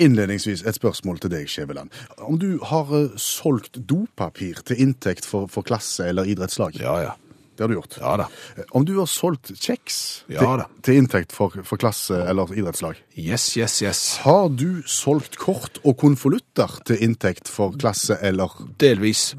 [0.00, 1.90] Innledningsvis et spørsmål til deg, Skjæveland.
[2.24, 6.78] Om du har eh, solgt dopapir til inntekt for, for klasse eller idrettslag?
[6.80, 7.12] Ja, ja.
[7.52, 7.98] Det har du gjort.
[8.00, 8.26] Ja da.
[8.56, 9.98] Eh, Om du har solgt kjeks
[10.32, 10.66] Ja til, da.
[10.82, 12.96] til inntekt for, for klasse eller idrettslag?
[13.20, 14.00] Yes, yes, yes.
[14.24, 19.34] Har du solgt kort og konvolutter til inntekt for klasse eller Delvis.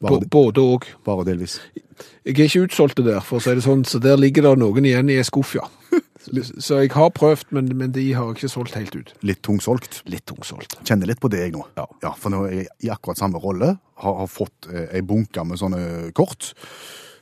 [0.00, 0.84] bare, B både og.
[1.08, 1.56] bare delvis?
[2.24, 4.58] Jeg er ikke utsolgt det der, for å si det sånn, så der ligger det
[4.60, 5.64] noen igjen i en skuff, ja.
[6.62, 9.12] Så jeg har prøvd, men, men de har ikke solgt helt ut.
[9.26, 10.02] Litt tungsolgt?
[10.10, 10.78] Litt tungsolgt.
[10.86, 11.64] Kjenner litt på det, jeg nå.
[11.78, 12.14] Ja.
[12.14, 13.74] For nå er jeg i akkurat samme rolle.
[14.00, 16.52] Har, har fått eh, ei bunke med sånne kort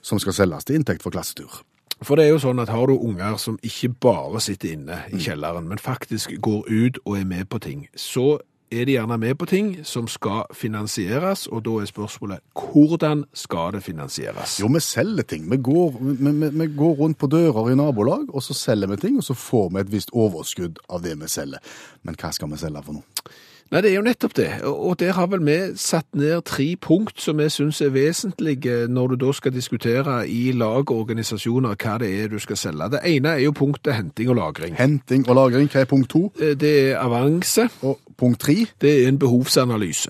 [0.04, 1.62] som skal selges til inntekt for klassetur.
[2.04, 5.18] For det er jo sånn at har du unger som ikke bare sitter inne i
[5.18, 8.36] kjelleren, men faktisk går ut og er med på ting, så
[8.70, 13.72] er de gjerne med på ting som skal finansieres, og da er spørsmålet hvordan skal
[13.76, 14.58] det finansieres?
[14.60, 15.50] Jo, vi selger ting.
[15.50, 18.96] Vi går, vi, vi, vi går rundt på dører i nabolag, og så selger vi
[18.96, 21.76] ting, og så får vi et visst overskudd av det vi selger.
[22.02, 23.36] Men hva skal vi selge for noe?
[23.68, 27.20] Nei, det er jo nettopp det, og der har vel vi satt ned tre punkt
[27.20, 31.98] som vi syns er vesentlige når du da skal diskutere i lag og organisasjoner hva
[32.00, 32.88] det er du skal selge.
[32.96, 34.78] Det ene er jo punktet henting og lagring.
[34.78, 36.32] Henting og lagring, hva er punkt to?
[36.40, 38.56] Eh, Det er avanse, Og punkt tre?
[38.80, 40.08] det er en behovsanalyse.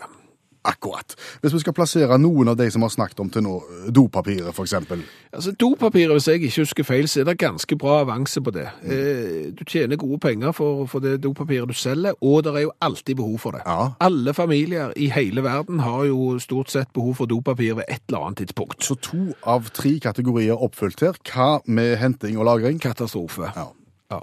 [0.68, 1.14] Akkurat.
[1.40, 3.54] Hvis vi skal plassere noen av de som har snakket om til nå,
[3.94, 5.00] dopapiret eksempel.
[5.32, 8.66] Altså, Dopapiret, hvis jeg ikke husker feil, så er det ganske bra avanse på det.
[8.84, 12.72] Eh, Du tjener gode penger for, for det dopapiret du selger, og det er jo
[12.84, 13.62] alltid behov for det.
[13.66, 13.88] Ja.
[14.04, 18.26] Alle familier i hele verden har jo stort sett behov for dopapir ved et eller
[18.28, 18.84] annet tidspunkt.
[18.84, 21.16] Så to av tre kategorier oppfylt her.
[21.32, 22.80] Hva med henting og lagring?
[22.80, 23.48] Katastrofe.
[23.56, 23.68] Ja.
[24.12, 24.20] Ja.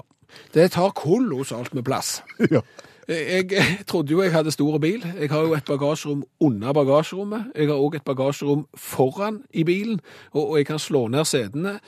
[0.54, 2.22] Det tar kolossalt med plass.
[2.54, 2.60] ja.
[3.08, 5.06] Jeg, jeg trodde jo jeg hadde store bil.
[5.20, 7.52] Jeg har jo et bagasjerom under bagasjerommet.
[7.54, 10.00] Jeg har òg et bagasjerom foran i bilen,
[10.32, 11.78] og, og jeg kan slå ned setene.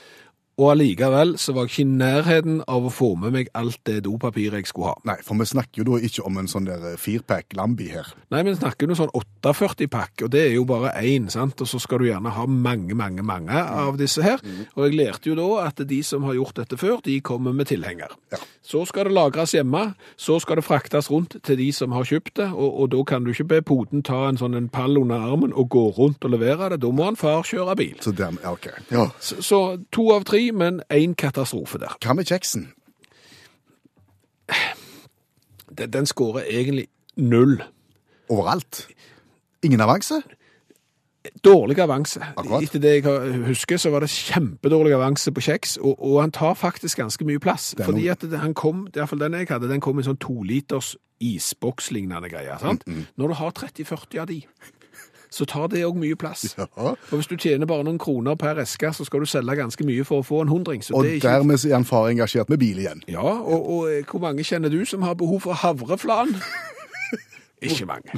[0.59, 4.01] Og allikevel så var jeg ikke i nærheten av å få med meg alt det
[4.03, 4.97] dopapiret jeg skulle ha.
[5.07, 8.09] Nei, for vi snakker jo da ikke om en sånn der firepack Lambi her.
[8.33, 11.63] Nei, vi snakker du sånn 48-pakk, og det er jo bare én, sant?
[11.63, 14.43] Og så skal du gjerne ha mange, mange, mange av disse her.
[14.75, 17.71] Og jeg lærte jo da at de som har gjort dette før, de kommer med
[17.71, 18.19] tilhenger.
[18.35, 18.43] Ja.
[18.69, 22.35] Så skal det lagres hjemme, så skal det fraktes rundt til de som har kjøpt
[22.37, 25.23] det, og, og da kan du ikke be poden ta en sånn en pall under
[25.31, 26.81] armen og gå rundt og levere det.
[26.83, 27.95] Da må han far kjøre bil.
[28.05, 28.77] Så dem, okay.
[28.93, 29.07] Ja.
[29.17, 29.59] Så, så
[29.95, 31.97] to av tre, men én katastrofe der.
[31.97, 32.69] Hva med kjeksen?
[35.73, 36.87] Den, den skårer egentlig
[37.17, 37.57] null.
[38.29, 38.85] Overalt?
[39.65, 40.21] Ingen avanse?
[41.45, 42.19] Dårlig avanse.
[42.35, 42.63] Akkurat.
[42.63, 46.57] Etter det jeg husker, så var det kjempedårlig avanse på kjeks, og, og han tar
[46.59, 47.73] faktisk ganske mye plass.
[47.77, 50.05] er Fordi at det, han kom, i hvert fall den jeg hadde, den kom i
[50.07, 52.57] sånn to liters isbokslignende greier.
[52.59, 52.83] sant?
[52.87, 54.41] Mm, Når du har 30-40 av de,
[55.29, 56.55] så tar det òg mye plass.
[56.57, 56.65] Ja.
[56.75, 60.05] Og hvis du tjener bare noen kroner per eske, så skal du selge ganske mye
[60.07, 60.81] for å få en hundring.
[60.85, 61.35] Så Og det er ikke...
[61.37, 63.03] dermed er han far engasjert med bil igjen.
[63.11, 66.33] Ja, og, og eh, hvor mange kjenner du som har behov for havreflan?
[67.69, 68.17] ikke mange.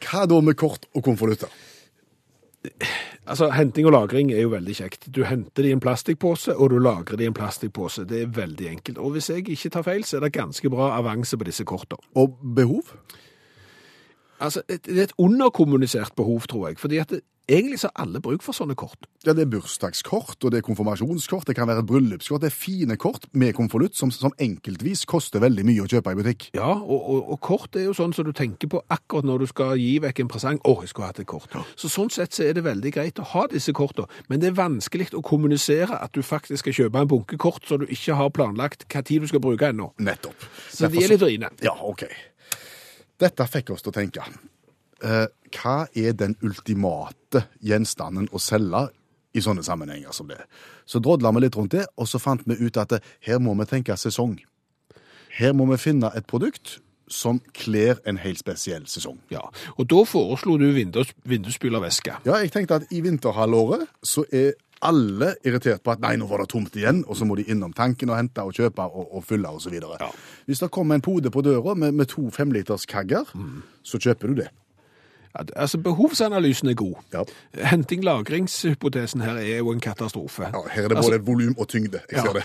[0.00, 1.52] Hva da med kort og konvolutter?
[3.24, 5.06] Altså, Henting og lagring er jo veldig kjekt.
[5.08, 8.04] Du henter det i en plastikkpose, og du lagrer det i en plastikkpose.
[8.08, 8.98] Det er veldig enkelt.
[8.98, 12.04] Og hvis jeg ikke tar feil, så er det ganske bra avanse på disse kortene.
[12.20, 12.92] Og behov?
[14.44, 16.78] Altså, Det er et underkommunisert behov, tror jeg.
[16.78, 19.06] fordi at det, egentlig så har alle bruk for sånne kort.
[19.26, 22.40] Ja, det er bursdagskort, og det er konfirmasjonskort, det kan være et bryllupskort.
[22.40, 26.18] Det er fine kort med konvolutt som, som enkeltvis koster veldig mye å kjøpe i
[26.18, 26.48] butikk.
[26.56, 29.46] Ja, og, og, og kort er jo sånn som du tenker på akkurat når du
[29.52, 30.60] skal gi vekk en presang.
[30.64, 31.56] Å, jeg skulle hatt et kort.
[31.80, 34.58] Så sånn sett så er det veldig greit å ha disse kortene, men det er
[34.60, 38.32] vanskelig å kommunisere at du faktisk skal kjøpe en bunke kort så du ikke har
[38.34, 39.92] planlagt hva tid du skal bruke ennå.
[40.04, 40.48] Nettopp.
[40.72, 41.52] Så de er litt vrine.
[41.64, 42.08] Ja, ok.
[43.24, 44.24] Dette fikk oss til å tenke.
[45.04, 48.86] Eh, hva er den ultimate gjenstanden å selge
[49.34, 50.40] i sånne sammenhenger som det?
[50.86, 53.56] Så drodla vi litt rundt det, og så fant vi ut at eh, her må
[53.58, 54.36] vi tenke sesong.
[55.34, 56.78] Her må vi finne et produkt
[57.10, 59.18] som kler en helt spesiell sesong.
[59.32, 59.42] Ja,
[59.76, 62.20] og da foreslo du vindus, vindusspylervæske.
[62.24, 66.42] Ja, jeg tenkte at i vinterhalvåret så er alle irritert på at nei, nå var
[66.44, 69.24] det tomt igjen, og så må de innom tanken og hente og kjøpe og, og
[69.24, 69.96] fylle videre.
[70.00, 70.10] Ja.
[70.46, 73.24] Hvis det kommer en pode på døra med, med to femliters kagger,
[73.82, 74.48] så kjøper du det.
[75.34, 76.94] Ja, altså, behovsanalysen er god.
[77.12, 77.24] Ja.
[77.72, 80.42] Henting-lagringshypotesen her er jo en katastrofe.
[80.52, 82.00] Ja, her er det Altså- både volum og tyngde.
[82.10, 82.22] Jeg Ja.
[82.22, 82.44] ser det.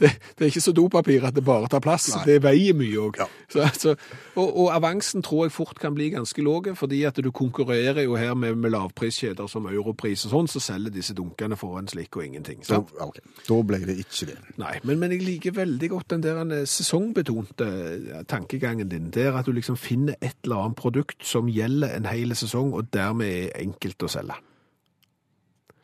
[0.00, 2.24] Det, det er ikke så dopapir at det bare tar plass, Nei.
[2.26, 3.18] det veier mye òg.
[3.20, 3.28] Ja.
[3.64, 3.94] Altså,
[4.34, 8.16] og, og avansen tror jeg fort kan bli ganske lav, fordi at du konkurrerer jo
[8.18, 12.18] her med, med lavpriskjeder som Europris og sånn, så selger disse dunkene for en slikk
[12.18, 12.62] og ingenting.
[12.66, 13.22] Da, okay.
[13.46, 14.38] da ble det ikke det.
[14.60, 19.12] Nei, men, men jeg liker veldig godt den der eh, sesongbetonte eh, tankegangen din.
[19.14, 22.90] Der at du liksom finner et eller annet produkt som gjelder en hel sesong, og
[22.94, 24.40] dermed er enkelt å selge.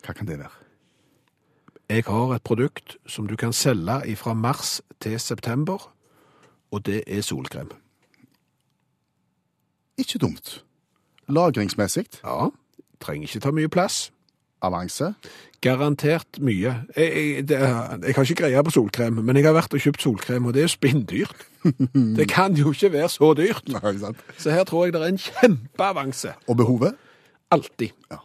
[0.00, 0.69] Hva kan det være?
[1.90, 5.88] Jeg har et produkt som du kan selge fra mars til september,
[6.70, 7.70] og det er solkrem.
[9.98, 10.60] Ikke dumt.
[11.28, 12.48] Lagringsmessig, Ja,
[13.00, 14.10] trenger ikke ta mye plass.
[14.62, 15.14] avanse.
[15.64, 16.74] Garantert mye.
[16.96, 20.02] Jeg, jeg, det, jeg har ikke greie på solkrem, men jeg har vært og kjøpt
[20.04, 21.46] solkrem, og det er jo spinndyrt.
[22.18, 23.68] Det kan jo ikke være så dyrt.
[23.68, 24.12] Nei?
[24.38, 26.34] Så her tror jeg det er en kjempeavanse.
[26.48, 26.94] Og behovet?
[27.50, 27.90] Alltid.
[28.10, 28.20] Ja.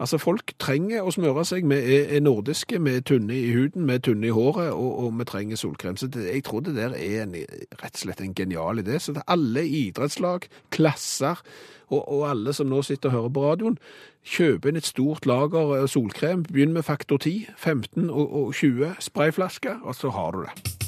[0.00, 1.66] Altså, folk trenger å smøre seg.
[1.68, 5.18] Vi er, nordiske, vi er tynne i huden, vi er tynne i håret, og, og
[5.18, 5.98] vi trenger solkrem.
[6.00, 7.36] Så det, jeg tror det der er en,
[7.82, 8.96] rett og slett en genial idé.
[8.96, 11.44] Så alle idrettslag, klasser,
[11.90, 13.80] og, og alle som nå sitter og hører på radioen,
[14.24, 16.46] kjøper inn et stort lager solkrem.
[16.48, 20.79] Begynn med faktor 10, 15 og, og 20 sprayflasker, og så har du det.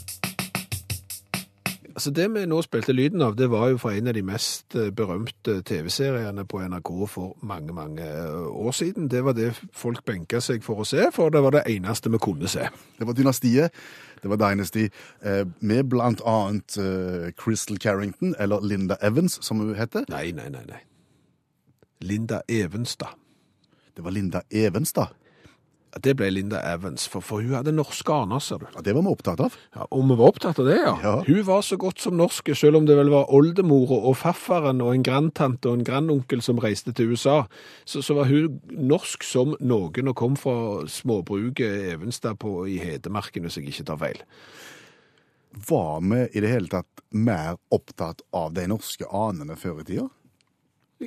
[1.94, 4.76] Altså Det vi nå spilte lyden av, det var jo fra en av de mest
[4.78, 9.10] eh, berømte TV-seriene på NRK for mange, mange eh, år siden.
[9.12, 12.20] Det var det folk benka seg for å se, for det var det eneste vi
[12.22, 12.68] kunne se.
[12.98, 13.82] Det var Dynastiet,
[14.22, 14.88] det var Dynasty,
[15.20, 16.78] eh, med blant annet
[17.36, 20.08] Crystal Carrington, eller Linda Evans, som hun heter.
[20.08, 20.64] Nei, nei, nei.
[20.68, 20.80] nei.
[22.02, 23.18] Linda Evenstad.
[23.96, 25.06] Det var Linda Evans, da.
[25.12, 25.21] Ja,
[26.00, 28.66] Det ble Linda Evans, for, for hun hadde norske aner, ser du.
[28.72, 29.56] Ja, det var vi opptatt av.
[29.76, 30.94] Ja, og vi var opptatt av det, ja.
[31.04, 31.14] Ja.
[31.26, 34.94] Hun var så godt som norske, selv om det vel var oldemor og farfaren og
[34.94, 37.42] en grandtante og en grandonkel som reiste til USA.
[37.84, 43.44] Så, så var hun norsk som noen og kom fra småbruket Evenstad på, i Hedemarken,
[43.44, 44.24] hvis jeg ikke tar feil.
[45.68, 50.08] Var vi i det hele tatt mer opptatt av de norske anene før i tida?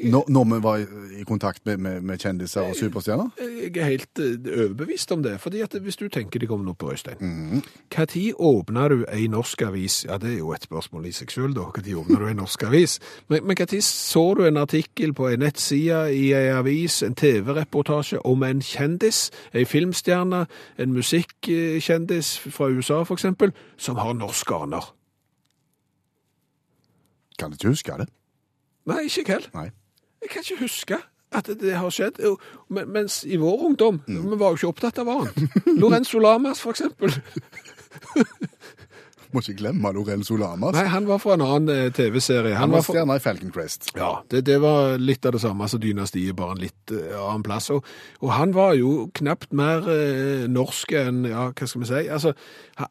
[0.04, 0.78] Når, når vi var
[1.20, 3.30] i, kontakt med, med, med kjendiser og superstjerner?
[3.40, 6.74] Jeg er helt eh, overbevist om det, fordi at hvis du tenker deg om nå
[6.74, 7.62] på Øystein.
[7.94, 10.04] Hva tid åpner du ei norsk avis?
[10.06, 11.68] Ja, det er jo et spørsmål i seg sjøl, da.
[11.80, 12.98] Tid åpner du ei norsk avis?
[13.32, 18.44] Men, når så du en artikkel på ei nettside, i ei avis, en TV-reportasje om
[18.44, 20.46] en kjendis, ei filmstjerne,
[20.78, 24.92] en musikkjendis fra USA eksempel, som har norske aner?
[27.40, 28.08] Kan ikke huske det.
[28.86, 29.74] Nei, ikke jeg heller.
[30.26, 30.98] Jeg kan ikke huske
[31.36, 32.18] at det har skjedd.
[32.74, 35.38] Men- Mens i vår ungdom, vi var jo ikke opptatt av annet.
[35.78, 37.14] Lorenzo Lamas, for eksempel.
[39.36, 40.72] Må ikke glemme Lorenzo Lamas.
[40.78, 42.54] Nei, han var fra en annen eh, TV-serie.
[42.56, 43.90] Han Han var stjerna i Falcon Crest.
[43.98, 47.44] Ja, det, det var litt av det samme som dynastiet, bare en litt eh, annen
[47.44, 47.68] plass.
[47.76, 47.84] Og,
[48.24, 52.06] og han var jo knapt mer eh, norsk enn, ja, hva skal vi si?
[52.16, 52.32] Altså,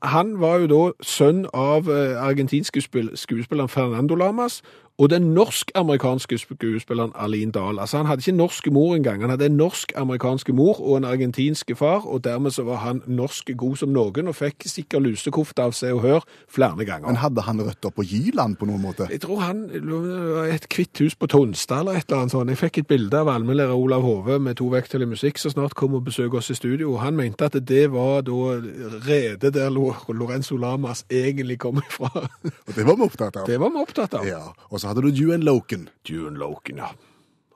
[0.05, 0.83] han var jo da
[1.15, 4.61] sønn av eh, argentinske skuespilleren Fernando Lamas,
[4.99, 7.79] og den norsk-amerikanske skuespilleren Aline Dahl.
[7.79, 9.21] Altså, han hadde ikke norsk mor engang.
[9.21, 13.51] Han hadde en norsk-amerikanske mor og en argentinske far, og dermed så var han norsk
[13.57, 17.09] god som noen, og fikk sikkert lusekofte av Se og Hør flere ganger.
[17.09, 19.09] Men hadde han røtter på Jyland på noen måte?
[19.11, 22.55] Jeg tror han var et kvitt hus på Tonstad eller et eller annet sånt.
[22.55, 25.75] Jeg fikk et bilde av allmennlærer Olav Hove med to vekttall i musikk som snart
[25.75, 26.93] kom og besøkte oss i studio.
[26.95, 28.61] og Han mente at det var da
[29.09, 32.29] redet der Lorenzo Lamas egentlig kom ifra.
[32.47, 33.51] Og det var vi opptatt av.
[33.51, 34.31] Det var vi opptatt av.
[34.31, 34.45] Ja.
[34.71, 35.87] Og så hadde du Duan Loken.
[36.05, 36.91] Duan Loken, ja.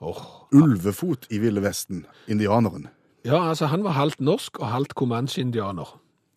[0.01, 2.07] Oh, Ulvefot i Ville Vesten.
[2.25, 2.87] Indianeren.
[3.21, 5.91] Ja, altså han var halvt norsk og halvt comanche-indianer.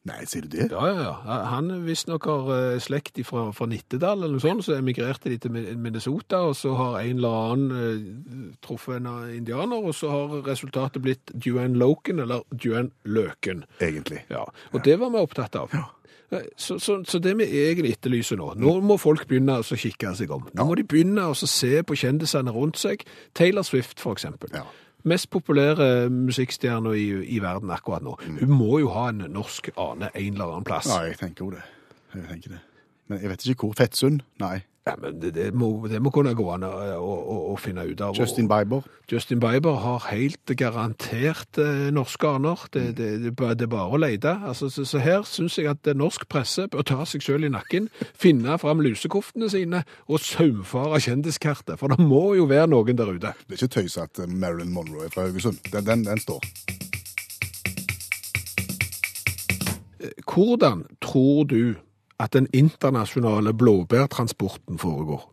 [0.05, 0.67] Nei, sier du det?
[0.69, 1.37] Ja, ja, ja.
[1.49, 5.57] Han visstnok har eh, slekt fra, fra Nittedal eller noe sånt, så emigrerte de til
[5.81, 11.07] Minnesota, og så har en eller annen uh, truffet en indianer, og så har resultatet
[11.07, 13.65] blitt Duan Loken, eller Duan Løken.
[13.81, 14.27] Egentlig.
[14.29, 15.73] Ja, og det var vi opptatt av.
[15.73, 15.89] Eh,
[16.57, 20.33] Så, så, så det vi egentlig etterlyser nå, nå må folk begynne å kikke seg
[20.33, 20.47] om.
[20.57, 23.05] Nå må de begynne å se på kjendisene rundt seg.
[23.37, 24.53] Taylor Swift, for eksempel.
[24.57, 24.65] Ja.
[25.09, 28.15] Mest populære musikkstjerna i, i verden akkurat nå.
[28.23, 30.89] Hun må jo ha en norsk ane en eller annen plass.
[30.89, 31.65] Ja, jeg tenker jo det.
[32.15, 32.61] Jeg tenker det.
[33.11, 33.75] Men jeg vet ikke hvor.
[33.83, 34.23] Fettsund?
[34.41, 34.61] Nei.
[34.83, 38.01] Ja, men det, det, må, det må kunne gå an å, å, å, finne ut
[38.03, 38.17] av.
[38.19, 38.83] Justin Bieber?
[39.11, 42.65] Justin Bieber har helt garantert eh, norske aner.
[42.75, 44.33] Det, det, det, er bare- å lete.
[44.43, 47.87] Altså, så, så her syns jeg at norsk presse bør ta seg sjøl i nakken,
[48.25, 51.79] finne fram lusekoftene sine og saumfare kjendiskartet.
[51.79, 53.37] For det må jo være noen der ute.
[53.47, 55.63] Det er ikke tøys at eh, Marilyn Monroe er fra Haugesund.
[55.71, 56.43] Den, den, den står.
[60.27, 61.75] Hvordan tror du
[62.23, 65.29] at den internasjonale blåbærtransporten foregår?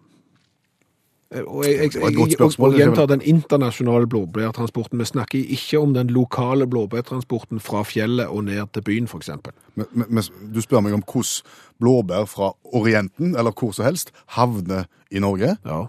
[1.32, 5.00] Eh, Og jeg, jeg, jeg, jeg, gjentar den internasjonale blåbærtransporten.
[5.00, 9.30] Vi snakker ikke om den lokale blåbærtransporten fra fjellet og ned til byen, f.eks.
[9.76, 11.46] Men, men du spør meg om hvordan
[11.80, 15.56] blåbær fra Orienten, eller hvor som helst, havner i Norge.
[15.66, 15.86] Ja.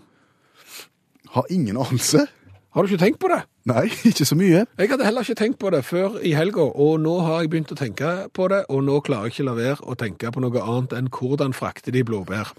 [1.31, 2.27] Har ingen anelse.
[2.71, 3.43] Har du ikke tenkt på det?
[3.69, 4.65] Nei, ikke så mye.
[4.79, 7.73] Jeg hadde heller ikke tenkt på det før i helga, og nå har jeg begynt
[7.75, 10.63] å tenke på det, og nå klarer jeg ikke la være å tenke på noe
[10.65, 12.55] annet enn hvordan frakter de blåbær.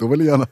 [0.00, 0.48] Da vil jeg gjerne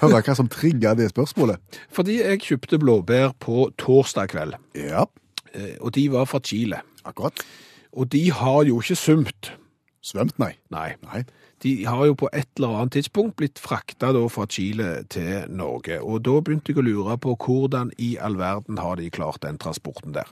[0.00, 1.60] høre hva som trigger det spørsmålet.
[1.92, 5.04] Fordi jeg kjøpte blåbær på torsdag kveld, Ja,
[5.52, 6.80] eh, og de var fra Chile.
[7.04, 7.44] akkurat.
[7.92, 9.52] Og de har jo ikke sumt.
[10.06, 10.52] Svømt, nei.
[10.70, 10.92] Nei.
[11.02, 11.24] Nei.
[11.64, 15.98] De har jo på et eller annet tidspunkt blitt frakta fra Chile til Norge.
[15.98, 19.58] Og da begynte jeg å lure på hvordan i all verden har de klart den
[19.58, 20.30] transporten der.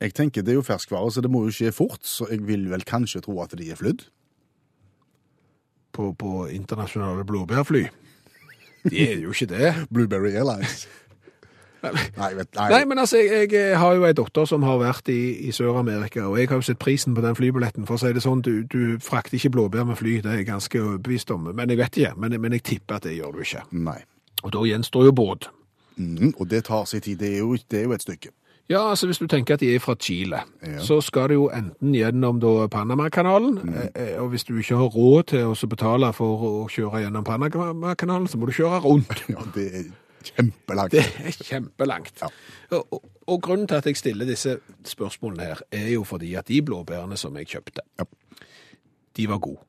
[0.00, 2.68] Jeg tenker det er jo ferskvare, så det må jo skje fort, så jeg vil
[2.68, 4.04] vel kanskje tro at de er flydd.
[5.96, 7.86] På, på internasjonale blåbærfly.
[8.90, 9.72] De er jo ikke det.
[9.94, 10.84] Blueberry Airlines.
[12.16, 12.68] Nei, vet, nei.
[12.70, 16.24] Nei, men altså, jeg, jeg har jo ei datter som har vært i, i Sør-Amerika,
[16.26, 17.86] og jeg har jo sett prisen på den flybilletten.
[17.86, 20.48] For å si det sånn, du, du frakter ikke blåbær med fly, det er jeg
[20.50, 21.50] ganske overbevist om.
[21.54, 23.64] Men jeg vet ikke, men, men jeg tipper at det gjør du ikke.
[23.72, 24.00] nei.
[24.44, 25.46] Og da gjenstår jo båt.
[25.96, 27.16] Mm, og det tar sin tid.
[27.18, 28.30] Det er, jo, det er jo et stykke.
[28.68, 30.80] Ja, altså hvis du tenker at de er fra Chile, Ja.
[30.82, 32.40] så skal det jo enten gjennom
[32.70, 37.04] Panama-kanalen, eh, eh, og hvis du ikke har råd til å betale for å kjøre
[37.04, 39.22] gjennom Panama-kanalen, så må du kjøre rundt.
[39.32, 39.84] Ja, det er
[40.30, 40.92] kjempelangt.
[40.96, 42.22] Det er kjempelangt.
[42.22, 42.30] Ja.
[42.78, 46.62] Og, og, grunnen til at jeg stiller disse spørsmålene her, er jo fordi at de
[46.62, 48.04] blåbærene som jeg kjøpte, Ja.
[49.16, 49.62] de var gode.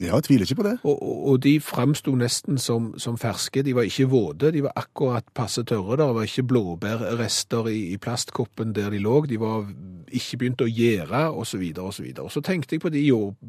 [0.00, 0.78] Ja, jeg tviler ikke på det.
[0.82, 3.62] Og, og, og de framsto nesten som, som ferske.
[3.62, 5.98] De var ikke våte, de var akkurat passe tørre.
[6.00, 9.20] Det var ikke blåbærrester i, i plastkoppen der de lå.
[9.30, 9.68] De var
[10.10, 11.62] ikke begynt å gjære, osv.
[11.84, 12.08] osv.
[12.24, 13.04] Og så tenkte jeg på de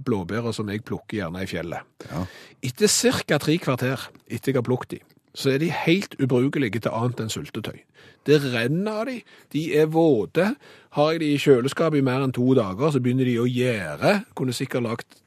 [0.06, 1.90] blåbærene som jeg plukker gjerne i fjellet.
[2.12, 2.26] Ja.
[2.70, 2.92] Etter
[3.24, 3.40] ca.
[3.42, 5.02] tre kvarter etter jeg har plukket de,
[5.34, 7.82] så er de helt ubrukelige til annet enn syltetøy.
[8.28, 9.18] Det renner av de,
[9.54, 10.54] de er våte.
[10.96, 14.14] Har jeg de i kjøleskapet i mer enn to dager, så begynner de å gjære.
[14.38, 15.20] Kunne sikkert lagt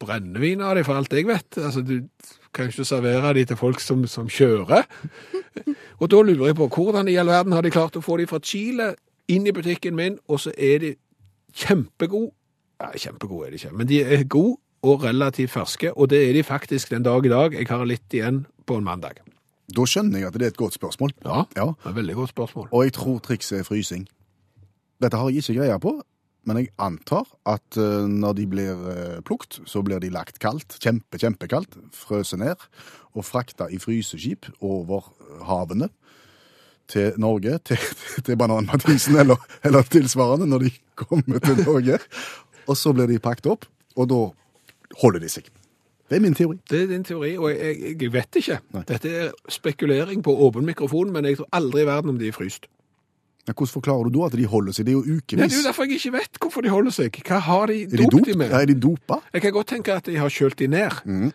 [0.00, 1.58] brennevin av de, for alt jeg vet.
[1.60, 2.08] Altså, du
[2.56, 4.88] kan ikke servere de til folk som, som kjører.
[6.00, 8.28] Og da lurer jeg på, hvordan i all verden har de klart å få de
[8.30, 8.94] fra Chile
[9.32, 10.90] inn i butikken min, og så er de
[11.56, 12.30] kjempegode.
[12.78, 16.32] Ja, kjempegode er de ikke, men de er gode og relativt ferske, og det er
[16.36, 17.54] de faktisk den dag i dag.
[17.56, 19.22] Jeg har litt igjen på en mandag.
[19.74, 21.14] Da skjønner jeg at det er et godt spørsmål.
[21.24, 21.64] Ja, Ja.
[21.72, 22.68] det er et veldig godt spørsmål.
[22.70, 24.06] Og jeg tror trikset er frysing.
[25.02, 25.94] Dette har jeg ikke greie på,
[26.46, 30.78] men jeg antar at eh, når de blir uh, plukt, så blir de lagt kaldt,
[30.80, 32.54] kjempe, kjempekaldt, frøset ned,
[33.16, 35.10] og frakta i fryseskip over
[35.48, 35.88] havene
[36.88, 37.82] til Norge, til,
[38.22, 41.98] til Banan-Mathisen eller, eller tilsvarende når de kommer til Norge.
[42.68, 43.66] Og så blir de pakket opp,
[43.96, 44.20] og da
[45.02, 45.50] holder de seg.
[46.06, 46.56] Det er min teori.
[46.70, 48.60] Det er din teori, og jeg, jeg, vet ikke.
[48.76, 48.82] Nei.
[48.86, 52.36] Dette er spekulering på åpen mikrofon, men jeg tror aldri i verden om de er
[52.36, 52.68] fryst.
[53.46, 54.86] Ja, hvordan forklarer du da at de holder seg?
[54.86, 55.50] Det er jo Nei, ukevis.
[55.50, 57.18] det er jo derfor jeg ikke vet hvorfor de holder seg.
[57.26, 58.50] Hva har de dopt de dopt de med?
[58.50, 59.20] Ja, er de dopa?
[59.32, 61.30] Jeg kan godt tenke at de har kjølt de ned, mm.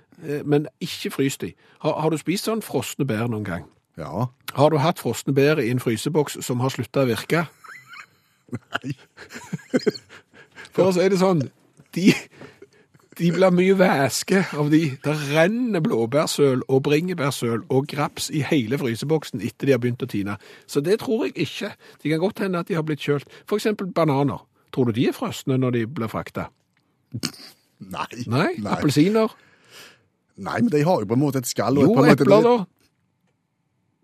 [0.45, 1.53] men ikke fryst de.
[1.83, 3.63] Har, har du spist sånn frosne bær noen gang?
[3.99, 4.27] Ja.
[4.55, 7.45] Har du hatt frosne bær i en fryseboks som har slutta å virke?
[8.59, 8.91] Nei.
[10.75, 11.45] For å si det sånn,
[11.95, 12.11] de,
[13.21, 14.79] de blir mye væske av de.
[15.03, 20.09] Det renner blåbærsøl og bringebærsøl og graps i hele fryseboksen etter de har begynt å
[20.09, 20.37] tine.
[20.67, 21.69] Så det tror jeg ikke.
[22.01, 23.29] Det kan godt hende at de har blitt kjølt.
[23.45, 24.41] For eksempel bananer.
[24.73, 26.47] Tror du de er frosne når de blir frakta?
[27.13, 28.07] Nei.
[28.25, 28.47] Nei?
[28.57, 28.71] Nei.
[28.73, 29.33] Appelsiner?
[30.41, 31.77] Nei, men de har jo på en måte et skall.
[31.77, 32.57] Jo, på en måte- epler, da.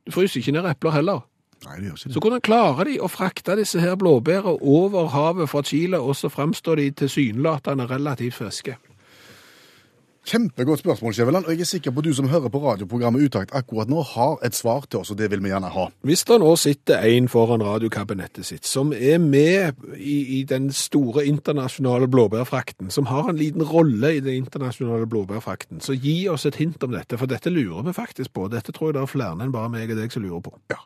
[0.06, 1.24] Du fryser ikke ned epler heller.
[1.66, 5.50] Nei, det gjør ikke Så hvordan klarer de å frakte disse her blåbærene over havet
[5.50, 8.76] fra Chile, og så fremstår de tilsynelatende relativt friske?
[10.28, 11.46] Kjempegodt spørsmål, Skjæveland.
[11.46, 14.34] Og jeg er sikker på at du som hører på radioprogrammet Utakt akkurat nå, har
[14.44, 15.86] et svar til oss, og det vil vi gjerne ha.
[16.04, 21.24] Hvis det nå sitter en foran radiokabinettet sitt, som er med i, i den store
[21.32, 26.60] internasjonale blåbærfrakten, som har en liten rolle i den internasjonale blåbærfrakten, så gi oss et
[26.60, 28.50] hint om dette, for dette lurer vi faktisk på.
[28.52, 30.58] Dette tror jeg det er flere enn bare meg og deg som lurer på.
[30.74, 30.82] Ja.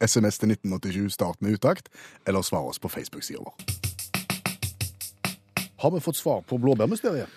[0.00, 1.92] SMS til 1987, start med utakt,
[2.24, 3.54] eller svar oss på Facebook-sida vår.
[5.78, 7.28] Har vi fått svar på blåbærmysteriet?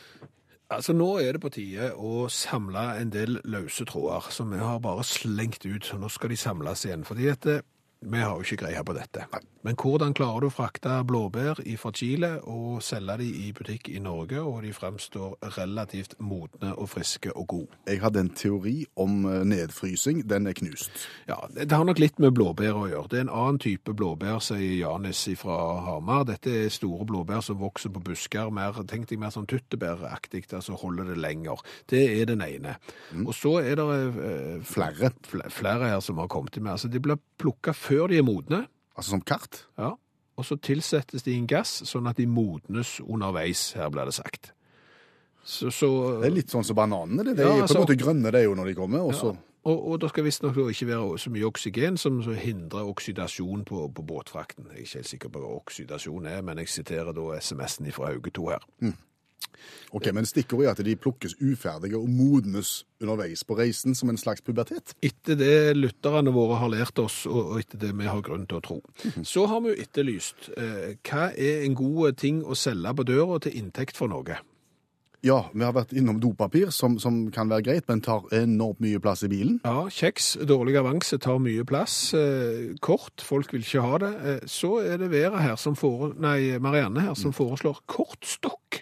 [0.71, 4.79] Altså, nå er det på tide å samle en del løse tråder som vi har
[4.79, 7.03] bare slengt ut, nå skal de samles igjen.
[7.07, 7.63] Fordi at eh,
[8.01, 9.27] Vi har jo ikke greie på dette.
[9.61, 13.99] Men hvordan klarer du å frakte blåbær fra Chile og selge de i butikk i
[14.01, 17.77] Norge, og de fremstår relativt modne og friske og gode?
[17.85, 20.23] Jeg hadde en teori om eh, nedfrysing.
[20.25, 21.03] Den er knust.
[21.29, 23.11] Ja, Det har nok litt med blåbær å gjøre.
[23.11, 26.25] Det er en annen type blåbær, sier Janis fra Hamar.
[26.31, 30.73] Dette er store blåbær som vokser på busker, mer, tenk deg mer sånn tyttebæraktig, altså
[30.81, 31.61] holder det lenger.
[31.85, 32.79] Det er den ene.
[33.27, 33.87] Og så er det
[34.25, 35.13] eh, Flere.
[35.53, 36.71] flere her som har kommet med.
[36.73, 38.63] Altså, de blir plukka før de er modne.
[38.95, 39.65] Altså som kart.
[39.79, 39.91] Ja.
[40.39, 44.13] Og så tilsettes de i en gass, sånn at de modnes underveis, her blir det
[44.17, 44.51] sagt.
[45.43, 45.87] Så, så,
[46.21, 47.23] Det er litt sånn som bananene.
[47.25, 48.99] Det, de Ja, er på altså- en måte grønne det er jo når de kommer.
[49.01, 49.39] Og så ja.
[49.63, 53.87] og, og det skal visstnok ikke være så mye oksygen som så hindrer oksidasjon på,
[53.93, 54.65] på båtfrakten.
[54.71, 58.05] Jeg er ikke helt sikker på hva oksidasjon er, men jeg siterer da SMS-en fra
[58.11, 58.65] Hauge 2 her.
[59.91, 64.19] Ok, Men stikkordet er at de plukkes uferdige og modnes underveis på reisen som en
[64.19, 64.95] slags pubertet.
[65.01, 68.65] Etter det lytterne våre har lært oss, og etter det vi har grunn til å
[68.65, 68.79] tro.
[69.23, 73.41] Så har vi jo etterlyst eh, hva er en god ting å selge på døra
[73.43, 74.41] til inntekt for noe?
[75.21, 78.97] Ja, vi har vært innom dopapir, som, som kan være greit, men tar enormt mye
[79.01, 79.59] plass i bilen.
[79.61, 81.97] Ja, kjeks, dårlig avanse tar mye plass.
[82.17, 84.11] Eh, kort, folk vil ikke ha det.
[84.17, 88.81] Eh, så er det Vera her som fore, nei, Marianne her som foreslår kortstokk.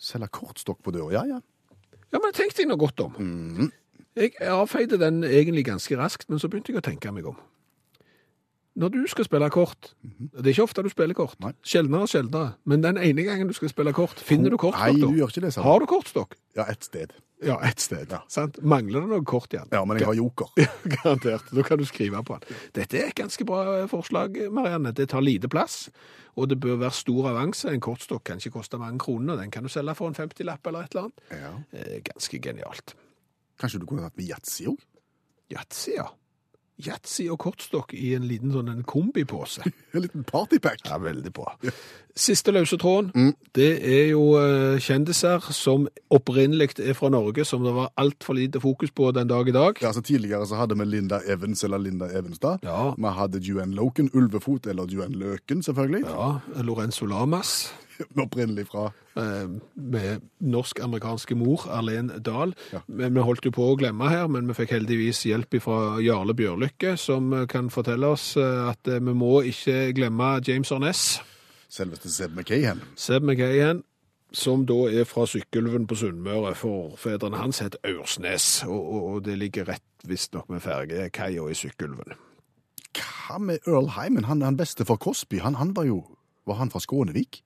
[0.00, 1.40] Selge kortstokk på døra, ja ja.
[2.10, 3.12] Ja, men tenk deg noe godt om.
[3.20, 3.70] Mhm.
[4.18, 7.36] Jeg avfeide den egentlig ganske raskt, men så begynte jeg å tenke meg om.
[8.80, 11.52] Når du skal spille kort, det er ikke ofte du spiller kort, Nei.
[11.66, 15.00] sjeldnere og sjeldnere, men den ene gangen du skal spille kort, finner du kortstokk Nei,
[15.00, 15.06] da?
[15.10, 16.36] du gjør ikke det, sa Har du kortstokk?
[16.56, 17.12] Ja, ett sted.
[17.42, 18.06] Ja, ett sted.
[18.12, 18.18] Ja.
[18.28, 18.58] Sant?
[18.62, 19.68] Mangler det noe kort igjen?
[19.72, 20.50] Ja, men jeg har joker.
[20.96, 21.46] Garantert.
[21.56, 22.58] Da kan du skrive på den.
[22.76, 24.92] Dette er et ganske bra forslag, Marianne.
[24.92, 25.86] Det tar lite plass,
[26.36, 27.72] og det bør være stor avanse.
[27.72, 29.40] En kortstokk kan ikke koste mange kroner.
[29.40, 31.24] Den kan du selge for en 50-lapp eller et eller annet.
[31.32, 31.52] Ja.
[31.80, 32.94] Eh, Ganske genialt.
[33.60, 34.84] Kanskje du kunne hatt med yatzy òg?
[35.50, 36.06] Yatzy, ja.
[36.86, 39.64] Yatzy og kortstokk i en liten sånn en kombipose.
[39.90, 40.84] En liten partypack.
[40.86, 41.56] Ja, veldig bra.
[42.14, 47.72] Siste løse tråden, det er jo eh, kjendiser som opprinnelig er fra Norge, som det
[47.74, 49.82] var altfor lite fokus på den dag i dag.
[49.82, 52.62] Ja, altså Tidligere så hadde vi Linda Evans eller Linda Evenstad.
[52.62, 52.92] Ja.
[52.94, 56.04] Vi hadde Juan Loken, Ulvefot eller Juan Løken, selvfølgelig.
[56.06, 57.72] Ja, Lorenzo Lamas.
[58.24, 58.86] Opprinnelig fra
[59.18, 62.54] eh, med norsk-amerikanske mor, Arlen Dahl.
[62.72, 62.82] Ja.
[62.86, 66.36] Men vi holdt jo på å glemme her, men vi fikk heldigvis hjelp fra Jarle
[66.36, 71.20] Bjørlykke, som eh, kan fortelle oss eh, at vi må ikke glemme James Arness,
[71.70, 72.82] selveste Seb McKahan.
[72.98, 73.84] Seb McKayen,
[74.32, 76.54] som da er fra Sykkylven på Sunnmøre.
[76.58, 82.16] Forfedrene hans het Aursnes, og, og, og det ligger rett visstnok med fergekaia i Sykkylven.
[82.96, 84.26] Hva med Earl Hyman?
[84.26, 85.38] Han, han beste for Cosby.
[85.44, 86.02] Han, han var jo
[86.48, 87.44] Var han fra Skånevik?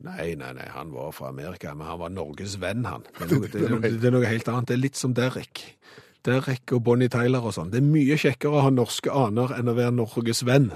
[0.00, 3.04] Nei, nei, nei, han var fra Amerika, men han var Norges venn, han.
[3.20, 4.70] Det er noe, det det, det er noe helt annet.
[4.70, 5.64] Det er litt som Derek.
[6.24, 7.70] Derek og Bonnie Tyler og sånn.
[7.72, 10.70] Det er mye kjekkere å ha norske aner enn å være Norges venn.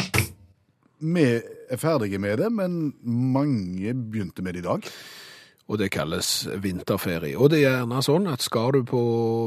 [1.04, 4.88] Vi er ferdige med det, men mange begynte med det i dag.
[5.64, 7.38] Og det kalles vinterferie.
[7.40, 9.00] Og det er gjerne sånn at skal du på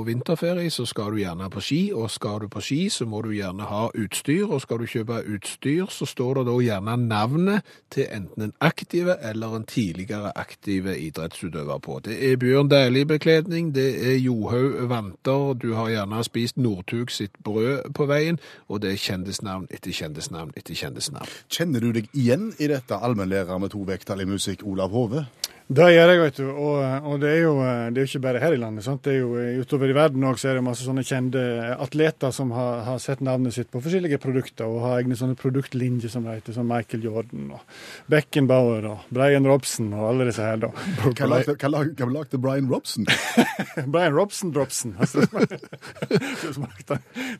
[0.07, 3.29] vinterferie, så skal du gjerne på ski, og skal du på ski, så må du
[3.35, 8.07] gjerne ha utstyr, og skal du kjøpe utstyr, så står det da gjerne navnet til
[8.09, 11.99] enten en aktive eller en tidligere aktive idrettsutøver på.
[12.05, 17.93] Det er Bjørn Dæhlie-bekledning, det er Johaug vanter, du har gjerne spist Northug sitt brød
[17.93, 21.29] på veien, og det er kjendisnavn etter kjendisnavn etter kjendisnavn.
[21.53, 25.27] Kjenner du deg igjen i dette allmennlærer med to vekttall i musikk, Olav Hove?
[25.67, 26.45] Det gjør jeg, vet du.
[26.47, 26.77] Og,
[27.11, 27.55] og det, er jo,
[27.91, 28.85] det er ikke bare her i landet.
[28.85, 29.01] Sant?
[29.03, 31.41] Det er jo eh, Utover i verden òg er det masse sånne kjente
[31.75, 36.07] atleter som har, har sett navnet sitt på forskjellige produkter og har egne sånne produktlinjer,
[36.13, 40.61] som det heter, som Michael Jordan og Beckenbauer og Brian Robson og alle disse her,
[40.63, 40.71] da.
[41.03, 41.27] Hva
[41.73, 43.07] lagde, Brian Robson?
[43.93, 44.95] Brian Robson Dropson.
[45.07, 45.21] Altså,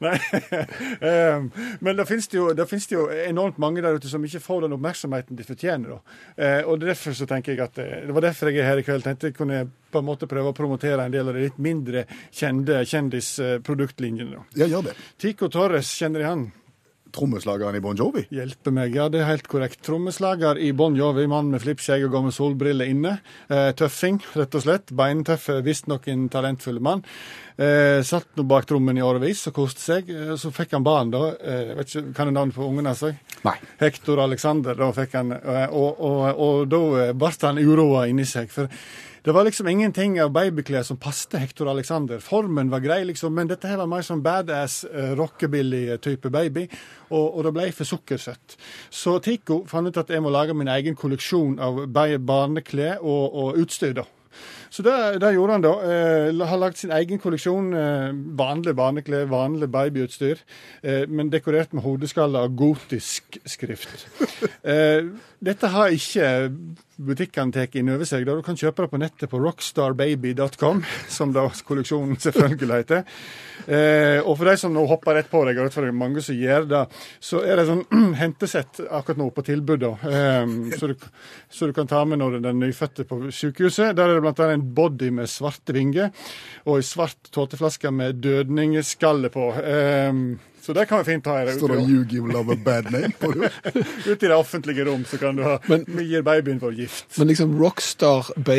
[0.04, 0.18] Nei.
[1.08, 1.48] Ehm,
[1.84, 4.42] men da finnes, det jo, da finnes det jo enormt mange der ute som ikke
[4.44, 5.96] får den oppmerksomheten de fortjener.
[5.96, 6.18] Da.
[6.38, 8.86] Eh, og derfor så tenker jeg at eh, Det var derfor jeg er her i
[8.86, 9.04] kveld.
[9.06, 12.06] tenkte jeg kunne på en måte prøve å promotere en del av de litt mindre
[12.34, 14.40] kjente kjendisproduktlinjene.
[14.40, 14.64] da.
[14.64, 14.96] Ja, gjør det.
[15.22, 16.48] Tico Torres, kjenner de han?
[17.18, 18.28] Trommeslageren i Bon Jovi?
[18.34, 19.82] Hjelpe meg, ja det er helt korrekt.
[19.86, 23.16] Trommeslager i Bon Jovi, mann med flippskjegg og går med solbriller inne.
[23.50, 24.94] Eh, tøffing, rett og slett.
[24.98, 27.02] Beintøff, visstnok en talentfull mann.
[27.58, 30.12] Eh, satt nå bak trommen i årevis og koste seg.
[30.14, 31.24] Eh, så fikk han barn, da.
[31.42, 33.02] Eh, vet ikke, Kan du navnet på ungen hans?
[33.02, 33.58] Altså?
[33.82, 38.26] Hector Alexander, da fikk han, og, og, og, og da barte ble han uroa inni
[38.30, 38.54] seg.
[38.54, 38.70] For
[39.28, 42.22] det var liksom ingenting av babyklær som passet Hector Alexander.
[42.24, 46.64] Formen var grei, liksom, men dette her var mer sånn badass uh, rockabilly-type baby,
[47.10, 48.56] og, og det ble for sukkersøtt.
[48.88, 53.36] Så Tico fant ut at jeg må lage min egen kolleksjon av ba- barneklær og,
[53.44, 54.08] og utstyr, da.
[54.70, 55.74] Så det, det gjorde han da.
[55.92, 57.70] Eh, har lagd sin egen kolleksjon.
[57.74, 58.10] Eh,
[58.40, 60.44] vanlig barneklær, vanlig babyutstyr.
[60.84, 64.08] Eh, men dekorert med hodeskaller og gotisk skrift.
[64.68, 65.06] Eh,
[65.40, 66.26] dette har ikke
[66.98, 68.26] butikkene tar inn over seg.
[68.26, 70.84] da Du kan kjøpe det på nettet på rockstarbaby.com,
[71.18, 73.04] som da kolleksjonen selvfølgelig heter.
[73.68, 76.38] Eh, og for de som nå hopper rett på deg, og det er mange som
[76.38, 76.84] gjør det,
[77.20, 77.86] så er det sånn
[78.22, 79.86] hentesett akkurat nå på tilbud.
[79.86, 81.08] da, eh, så, du,
[81.50, 83.96] så du kan ta med når den nyfødte på sykehuset.
[83.98, 86.14] Der er det annet en body med svarte vinger
[86.66, 89.52] og ei svart tåteflaske med dødningskalle på.
[89.62, 90.24] Eh,
[90.68, 91.54] så det kan vi fint ha det.
[91.58, 93.52] Står det 'You give love a bad name' på det?
[94.12, 97.06] Ute i det offentlige rom så kan du ha Men- Vi gir babyen vår gift.
[97.18, 97.56] Men liksom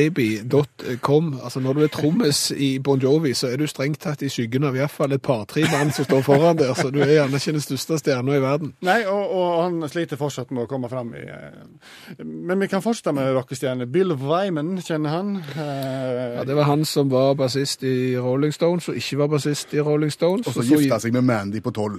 [0.09, 4.29] rockstarbaby.com, altså når du er trommis i Bon Jovi, så er du strengt tatt i
[4.33, 7.53] skyggen av iallfall et par-tre band som står foran der, så du er gjerne ikke
[7.53, 8.73] den største stjerna i verden.
[8.85, 12.83] Nei, og, og han sliter fortsatt med å komme fram i eh, Men vi kan
[12.85, 13.87] fortsette med rockestjerne.
[13.93, 15.37] Bill Wyman, kjenner han?
[15.55, 19.75] Eh, Ja, Det var han som var bassist i Rolling Stones, og ikke var bassist
[19.75, 20.47] i Rolling Stones.
[20.47, 21.98] Og så og gifta seg med Mandy på tolv.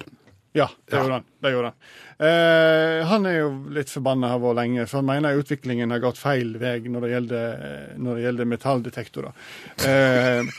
[0.51, 1.23] Ja, det gjorde han.
[1.39, 1.75] Det gjorde han.
[2.19, 6.17] Eh, han er jo litt forbanna har vært lenge, for han mener utviklingen har gått
[6.19, 7.61] feil vei når det gjelder,
[8.03, 9.37] når det gjelder metalldetektorer.
[9.87, 10.49] Eh,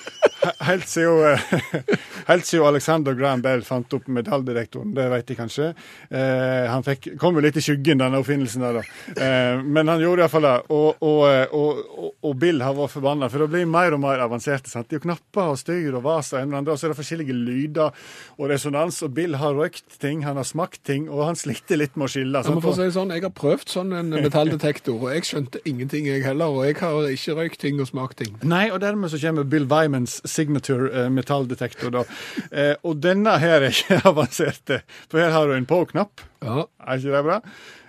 [0.40, 1.74] he- helt siden eh,
[2.30, 5.68] helt siden Alexander Graham Bell fant opp metalldetektoren, det vet de kanskje.
[6.08, 9.20] Eh, han fikk, kom jo litt i skyggen, denne oppfinnelsen der, da.
[9.20, 10.54] Eh, men han gjorde iallfall det.
[10.72, 14.24] Og, eh, og, og, og Bill har vært forbanna, for det blir mer og mer
[14.24, 14.72] avanserte.
[14.72, 14.88] sant?
[14.88, 16.94] Det er jo knapper og styr og vas og en og andre, og så er
[16.96, 17.92] det forskjellige lyder
[18.40, 19.02] og resonans.
[19.04, 22.10] Og Bill har røykt ting, han har smakt ting, og han sliter litt med å
[22.10, 22.42] skille.
[22.44, 25.26] Ja, men for å si det sånn, Jeg har prøvd sånn en metalldetektor, og jeg
[25.28, 26.46] skjønte ingenting, jeg heller.
[26.46, 28.36] Og jeg har ikke røykt ting og smakt ting.
[28.42, 31.90] Nei, og dermed så kommer Bill Wymans signature eh, metalldetektor.
[31.90, 32.04] da.
[32.52, 34.76] Eh, og denne her er ikke avansert,
[35.10, 36.20] for her har du en på-knapp.
[36.42, 37.40] Ja, Er ikke det bra?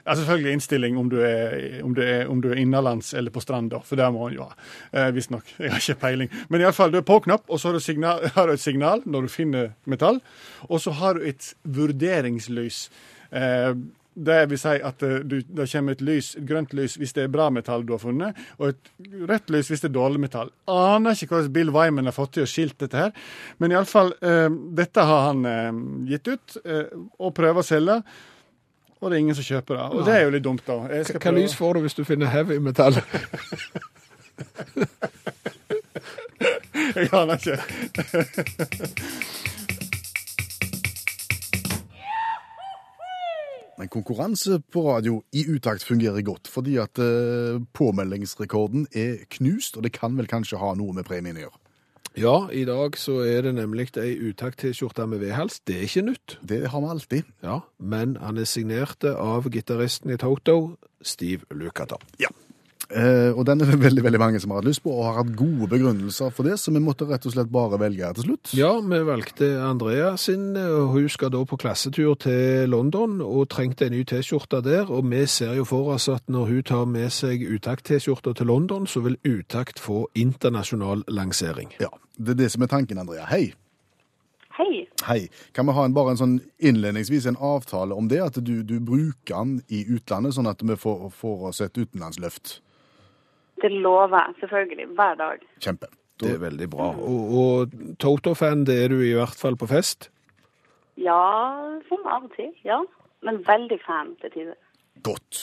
[0.02, 3.39] Ja, selvfølgelig innstilling om du er, om du er, om du er innenlands eller på
[3.43, 4.56] stranda, for det må en jo ha.
[4.91, 5.45] Eh, Visstnok.
[5.62, 6.32] Jeg har ikke peiling.
[6.50, 9.28] Men iallfall, du er på-knapp, og så har du, signal, har du et signal når
[9.28, 10.17] du finner metall,
[10.67, 11.52] og så har du et
[12.02, 12.88] vurderingslys.
[13.32, 13.74] Eh,
[14.22, 17.24] det vil si at eh, du, det kommer et lys, et grønt lys hvis det
[17.26, 18.89] er bra metall du har funnet, og et
[19.30, 20.52] rødt lys hvis det er dårlig metall.
[20.72, 23.13] Aner ikke hvordan Bill Wyman har fått til å skilt dette her,
[23.63, 24.50] men iallfall, eh,
[24.82, 25.39] dette har han
[26.10, 28.02] gitt ut eh, og prøver å selge.
[29.02, 29.86] Og det er ingen som kjøper det.
[29.98, 30.76] Og det er jo litt dumt, da.
[30.86, 33.00] Hva prøve- lys får du hvis du finner heavy metall?
[36.96, 37.58] Jeg aner ikke.
[43.82, 49.88] Men konkurranse på radio i utakt fungerer godt, fordi at eh, påmeldingsrekorden er knust, og
[49.88, 51.58] det kan vel kanskje ha noe med premien å gjøre.
[52.22, 55.62] Ja, i dag så er det nemlig ei utakt-T-skjorte med V-hals.
[55.65, 56.38] Det er ikke nytt.
[56.46, 57.34] Det har vi alltid.
[57.41, 62.04] Ja, men han er signert av gitaristen i Toto, Steve Lukather.
[62.22, 62.30] Ja.
[62.91, 65.19] Eh, og den er det veldig veldig mange som har hatt lyst på, og har
[65.21, 68.27] hatt gode begrunnelser for det, så vi måtte rett og slett bare velge her til
[68.27, 68.51] slutt.
[68.58, 73.95] Ja, vi valgte Andrea sin, hun skal da på klassetur til London og trengte en
[73.95, 77.45] ny T-skjorte der, og vi ser jo for oss at når hun tar med seg
[77.47, 81.71] utakt-T-skjorta til London, så vil utakt få internasjonal lansering.
[81.80, 83.25] Ja, Det er det som er tanken, Andrea.
[83.25, 83.54] Hei.
[84.58, 84.86] Hei.
[85.08, 85.30] Hei.
[85.56, 88.80] Kan vi ha en, bare en sånn innledningsvis en avtale om det, at du, du
[88.84, 92.60] bruker den i utlandet, sånn at vi får, får oss et utenlandsløft?
[93.62, 94.88] Det lover jeg, selvfølgelig.
[94.97, 95.43] Hver dag.
[95.62, 95.91] Kjempe.
[96.21, 96.89] Det er veldig bra.
[97.02, 100.12] Og, og Toto-fan, det er du i hvert fall på fest?
[101.02, 101.21] Ja,
[101.89, 102.52] sånn av og til.
[102.67, 102.82] Ja.
[103.26, 104.60] Men veldig fan til tider.
[105.06, 105.41] Godt.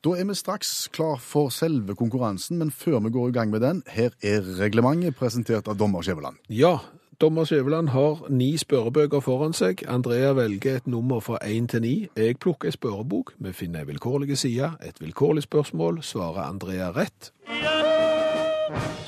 [0.00, 3.60] Da er vi straks klar for selve konkurransen, men før vi går i gang med
[3.60, 6.40] den, her er reglementet presentert av dommer Skjæveland.
[6.48, 6.78] Ja,
[7.20, 9.82] dommer Skjæveland har ni spørrebøker foran seg.
[9.88, 12.08] Andrea velger et nummer fra én til ni.
[12.16, 13.32] Jeg plukker ei spørrebok.
[13.38, 16.02] Vi finner en vilkårlig side, et vilkårlig spørsmål.
[16.02, 17.32] Svarer Andrea rett?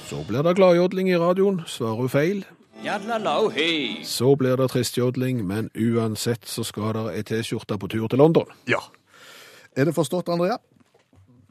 [0.09, 1.61] Så blir det gladjodling i radioen.
[1.67, 2.45] Svarer hun feil?
[4.05, 8.47] Så blir det tristjodling, men uansett så skal det ei T-skjorte på tur til London.
[8.69, 8.81] Ja.
[9.77, 10.57] Er det forstått, Andrea?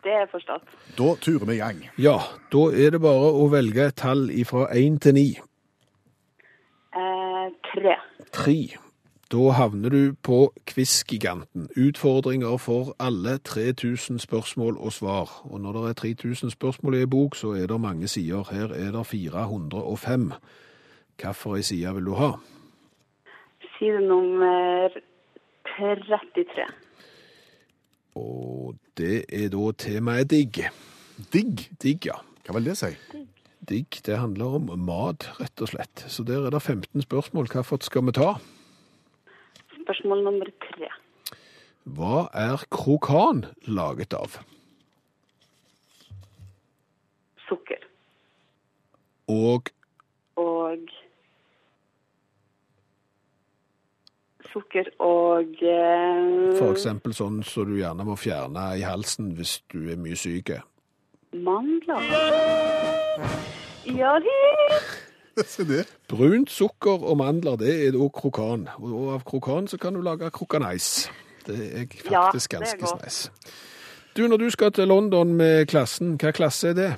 [0.03, 0.67] Det er forstått.
[0.97, 1.87] Da turer vi i gang.
[1.97, 2.17] Ja,
[2.51, 5.29] da er det bare å velge et tall fra én til ni.
[6.95, 7.95] Eh, tre.
[8.31, 8.77] Tre.
[9.31, 11.69] Da havner du på Quiz-giganten.
[11.77, 15.41] Utfordringer for alle 3000 spørsmål og svar.
[15.43, 18.43] Og når det er 3000 spørsmål i en bok, så er det mange sider.
[18.51, 20.31] Her er det 405.
[21.15, 22.31] Hvilken side vil du ha?
[23.77, 24.89] Side nummer
[25.77, 26.65] 33.
[28.15, 30.59] Og det er da temaet digg.
[31.33, 31.69] Digg.
[31.83, 32.19] Digg, ja.
[32.45, 32.91] Hva vil det si?
[33.11, 33.30] Digg,
[34.05, 36.05] det handler om mat, rett og slett.
[36.07, 37.47] Så der er det 15 spørsmål.
[37.47, 38.33] Hvilket skal vi ta?
[39.81, 40.89] Spørsmål nummer tre.
[41.83, 44.41] Hva er krokan laget av?
[47.47, 47.87] Sukker.
[49.27, 49.69] og
[50.35, 50.79] og
[54.51, 59.85] Sukker og eh, for eksempel sånn som du gjerne må fjerne i halsen hvis du
[59.93, 60.51] er mye syk.
[61.31, 62.01] mandler.
[63.85, 65.85] Ja, det Se det.
[66.09, 68.67] Brunt sukker og mandler, det er da krokan.
[68.83, 71.09] Og av krokan så kan du lage krokaneis.
[71.47, 73.31] Det er Ja, faktisk det er ganske sneis.
[74.17, 76.89] Du, når du skal til London med klassen, hva klasse er det?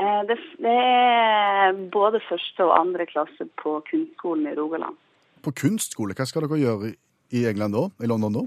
[0.00, 4.96] Eh, Det, det er både første og andre klasse på kunstskolen i Rogaland.
[5.42, 6.98] På kunstskole, hva skal dere gjøre i-
[7.38, 7.88] i England da?
[8.04, 8.40] I London da?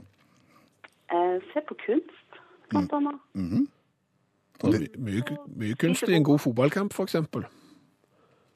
[1.15, 3.67] Eh, Se på kunst, blant annet.
[4.63, 7.45] Og my- mye, mye kunst i en god fotballkamp, eksempel.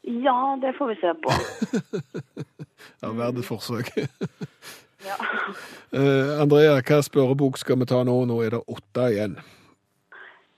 [0.05, 1.31] Ja, det får vi se på.
[3.01, 3.87] Ja, verdt et forsøk.
[5.05, 5.15] Ja.
[5.95, 8.13] Uh, Andrea, hva spørrebok skal vi ta nå?
[8.29, 9.37] Nå er det åtte igjen.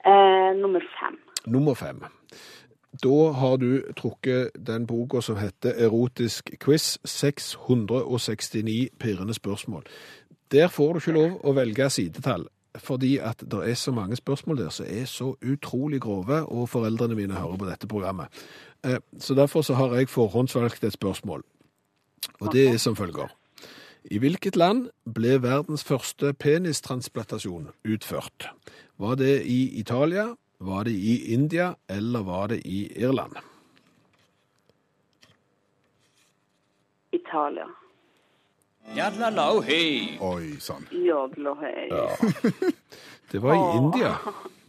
[0.08, 1.16] Uh, nummer fem.
[1.48, 2.02] Nummer fem.
[3.04, 9.84] Da har du trukket den boka som heter Erotisk quiz, 669 pirrende spørsmål.
[10.52, 14.58] Der får du ikke lov å velge sidetall, fordi at det er så mange spørsmål
[14.58, 18.28] der som er så utrolig grove, og foreldrene mine hører på dette programmet.
[18.86, 21.44] Eh, Så derfor så har jeg forhåndsvalgt et spørsmål,
[22.40, 23.28] og det er som følger.
[24.12, 28.50] I hvilket land ble verdens første penistransplantasjon utført?
[28.98, 33.36] Var det i Italia, var det i India, eller var det i Irland?
[37.12, 37.68] Italia.
[40.22, 40.88] Oi sann.
[41.92, 42.08] Ja.
[43.32, 44.14] Det var i India.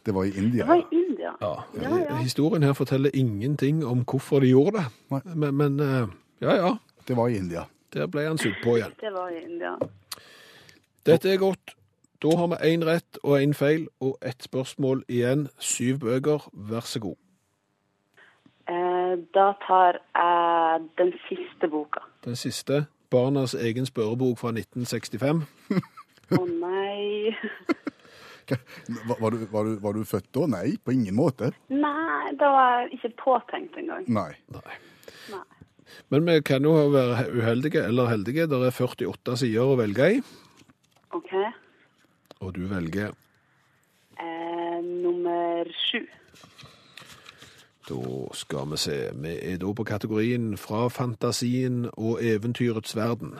[0.06, 0.64] Det var i India.
[0.64, 1.32] Det var i India.
[1.40, 1.62] Ja.
[1.82, 2.16] Ja, ja.
[2.16, 4.86] Historien her forteller ingenting om hvorfor de gjorde det.
[5.36, 6.08] Men, men eh,
[6.40, 6.76] ja, ja,
[7.08, 7.62] Det var i India.
[7.92, 8.92] der ble han sugd på igjen.
[9.00, 9.76] Det var i India.
[11.06, 11.74] Dette er godt.
[12.22, 15.48] Da har vi én rett og én feil, og ett spørsmål igjen.
[15.58, 17.16] Syv bøker, vær så god.
[18.68, 22.00] Eh, da tar jeg den siste boka.
[22.24, 25.44] Den siste, Barnas egen spørrebok fra 1965.
[26.38, 27.32] Å nei.
[28.48, 30.46] Var, var, du, var, du, var du født da?
[30.48, 31.50] Nei, på ingen måte.
[31.72, 34.04] Nei, da var ikke påtenkt engang.
[34.12, 34.32] Nei.
[34.52, 34.76] Nei.
[35.32, 35.44] Nei.
[36.12, 38.48] Men vi kan jo være uheldige eller heldige.
[38.48, 40.20] Det er 48 sider å velge i,
[41.16, 41.32] OK.
[42.44, 43.16] og du velger
[44.18, 46.00] Eh, nummer sju.
[47.88, 48.96] Da skal vi se.
[49.14, 53.34] Vi er da på kategorien fra fantasien og eventyrets verden.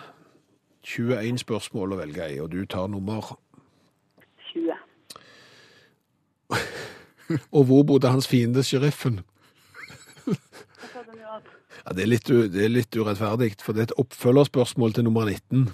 [0.82, 3.34] 21 spørsmål å velge i, og du tar nummer
[4.52, 4.72] 20.
[7.52, 9.20] Og hvor bodde hans fiende, sheriffen?
[11.84, 15.28] Ja, det, er litt, det er litt urettferdig, for det er et oppfølgerspørsmål til nummer
[15.28, 15.68] 19.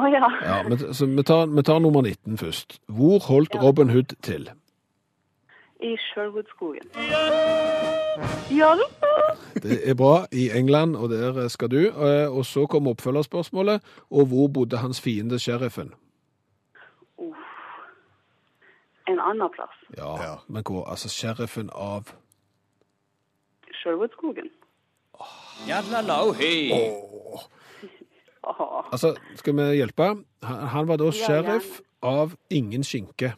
[0.00, 0.28] Å ja.
[0.44, 2.80] Ja, men, så vi tar, vi tar nummer 19 først.
[2.88, 4.48] Hvor holdt Robin Hood til?
[5.82, 6.90] I Sherwoodskogen.
[8.50, 8.86] Ja da.
[9.62, 10.26] Det er bra.
[10.32, 11.76] I England, og der skal du.
[11.88, 13.82] Eh, Og så kom oppfølgerspørsmålet.
[14.10, 15.94] Og hvor bodde hans fiende, sheriffen?
[19.08, 19.76] En annen plass.
[19.96, 20.34] Ja, Ja.
[20.48, 20.84] men hvor?
[20.90, 22.02] Altså sheriffen av
[23.82, 24.50] Sherwoodskogen.
[26.74, 27.40] Åh.
[28.92, 30.02] Altså, skal vi hjelpe?
[30.42, 33.32] Han, han var da Ja, sheriff av ingen skinke.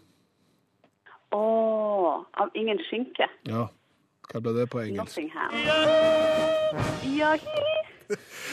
[2.03, 3.29] Åh, av ingen skinke.
[3.49, 3.67] Ja,
[4.33, 5.19] hva ble det på engelsk?
[5.23, 5.53] Nottingham.
[7.15, 7.37] Ja,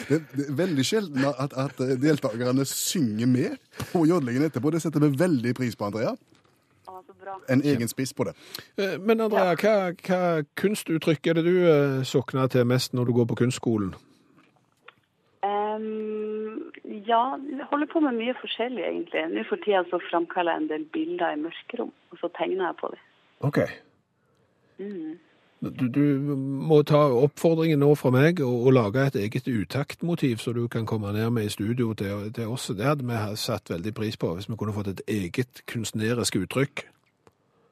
[0.10, 3.58] Det, det er veldig sjelden at, at deltakerne synger med
[3.92, 4.72] på jodlingen etterpå.
[4.72, 6.14] Det setter vi veldig pris på, Andrea.
[6.88, 7.36] Å, så bra.
[7.52, 8.36] En egen spiss på det.
[8.80, 9.74] Eh, Men Andrea, hva,
[10.06, 10.22] hva
[10.62, 13.92] kunstuttrykk er det du eh, sokner til mest når du går på kunstskolen?
[15.44, 16.72] Um,
[17.08, 19.28] ja, jeg holder på med mye forskjellig, egentlig.
[19.34, 22.80] Nå for tida så framkaller jeg en del bilder i mørkerom, og så tegner jeg
[22.82, 23.06] på dem.
[23.40, 23.60] Ok.
[25.60, 30.54] Du, du må ta oppfordringen nå fra meg og, og lage et eget utaktmotiv så
[30.56, 32.70] du kan komme ned med i studio til, til oss.
[32.72, 36.86] Det hadde vi satt veldig pris på, hvis vi kunne fått et eget kunstnerisk uttrykk.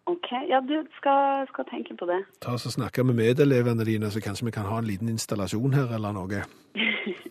[0.08, 2.22] Ok, ja, du skal, skal tenke på det.
[2.44, 5.76] Ta oss og Snakke med medelevene dine, så kanskje vi kan ha en liten installasjon
[5.76, 6.44] her eller noe.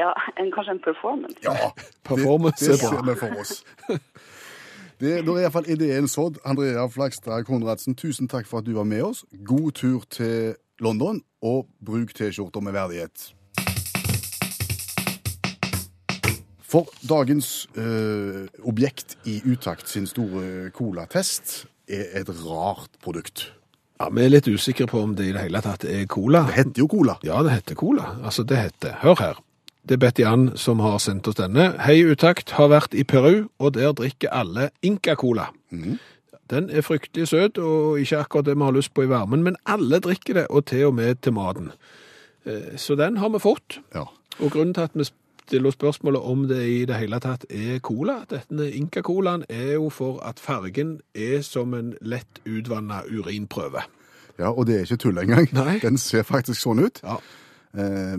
[0.00, 1.36] Ja, en, kanskje en performance.
[1.44, 1.70] Ja,
[2.02, 3.52] Performance det, det ser vi for oss.
[5.02, 6.36] Det, da er iallfall ideen sådd.
[6.46, 9.24] Andrea Flagstad Konradsen, tusen takk for at du var med oss.
[9.42, 13.32] God tur til London, og bruk T-skjorter med verdighet.
[16.62, 23.48] For dagens øh, objekt i Utakt sin store colatest er et rart produkt.
[23.98, 26.46] Ja, Vi er litt usikre på om det i det hele tatt er cola.
[26.46, 27.18] Det heter jo cola.
[27.26, 28.20] Ja, det heter cola.
[28.22, 29.42] Altså, det heter Hør her.
[29.88, 31.72] Det er Betty Ann som har sendt oss denne.
[31.82, 32.52] Hei, Utakt.
[32.54, 35.48] Har vært i Peru, og der drikker alle Inca-cola.
[36.52, 39.56] Den er fryktelig søt og ikke akkurat det vi har lyst på i varmen, men
[39.66, 41.72] alle drikker det, og til og med til maten.
[42.46, 43.80] Eh, Så den har vi fått.
[43.94, 44.04] Ja.
[44.40, 45.04] Og grunnen til at vi
[45.46, 50.20] stiller spørsmålet om det i det hele tatt er cola, denne Inca-colaen, er jo for
[50.22, 53.82] at fargen er som en lett utvannet urinprøve.
[54.38, 55.48] ja, og det er ikke tull engang.
[55.52, 55.78] Nei.
[55.82, 57.00] Den ser faktisk sånn ut.
[57.02, 57.16] Ja.
[57.74, 58.18] Eh,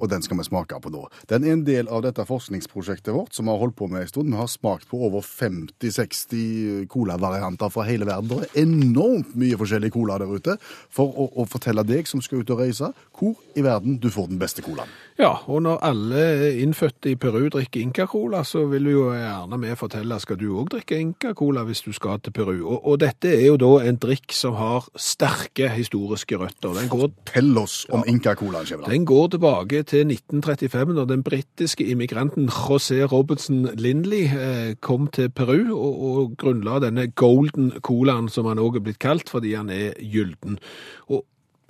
[0.00, 1.04] og den skal vi smake på nå.
[1.30, 4.10] Den er en del av dette forskningsprosjektet vårt som vi har holdt på med en
[4.10, 4.32] stund.
[4.32, 8.32] Vi har smakt på over 50-60 colavarianter fra hele verden.
[8.32, 12.42] Det er enormt mye forskjellig cola der ute for å, å fortelle deg som skal
[12.42, 12.90] ut og reise,
[13.24, 14.90] hvor i verden du får den beste colaen.
[15.14, 16.22] Ja, og når alle
[16.58, 20.98] innfødte i Peru drikker Inca-cola, så vil jo gjerne vi fortelle, skal du også drikke
[20.98, 22.56] Inca-cola hvis du skal til Peru?
[22.64, 26.74] Og, og dette er jo da en drikk som har sterke historiske røtter.
[26.74, 28.90] Den går Fortell oss om Inca-colaen, Skjæveland.
[28.90, 35.30] Den går tilbake til 1935, når den britiske immigranten José Robertson Lindley eh, kom til
[35.30, 39.70] Peru og, og grunnla denne golden colaen, som han også er blitt kalt, fordi han
[39.70, 40.58] er gylden.
[41.06, 41.24] Og,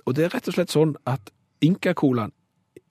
[0.05, 1.31] og det er rett og slett sånn at
[1.65, 2.31] Inca-colaen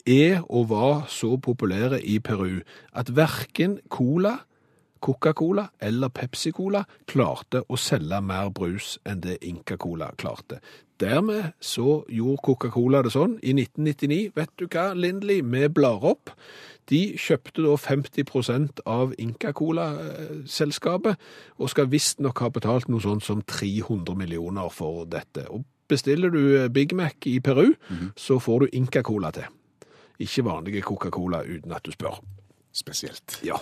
[0.07, 2.61] er og var så populære i Peru
[2.93, 4.37] at verken cola,
[5.05, 10.61] Coca-Cola eller Pepsi-Cola klarte å selge mer brus enn det Inca-Cola klarte.
[11.01, 14.33] Dermed så gjorde Coca-Cola det sånn i 1999.
[14.39, 16.31] Vet du hva, Lindley, vi blar opp.
[16.89, 21.17] De kjøpte da 50% av Inca-Cola-selskapet,
[21.59, 25.49] og skal visstnok ha betalt noe sånt som 300 millioner for dette.
[25.51, 27.75] Og bestiller du Big Mac i Peru,
[28.17, 29.45] så får du Inca-Cola til.
[30.25, 32.21] Ikke vanlige Coca-Cola uten at du spør.
[32.75, 33.41] Spesielt.
[33.47, 33.59] Ja.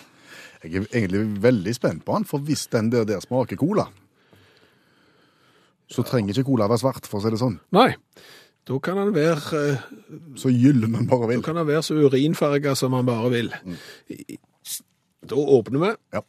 [0.63, 3.89] Jeg er egentlig veldig spent på han, for hvis den der, der smaker cola,
[5.91, 7.59] så trenger ikke cola være svart, for å si det sånn.
[7.75, 7.91] Nei,
[8.69, 9.83] da kan han være, eh,
[10.39, 11.43] Så gyllen han bare vil.
[11.43, 13.51] da kan han være så urinfarga som han bare vil.
[15.27, 15.91] Da åpner vi.
[16.15, 16.23] Ja.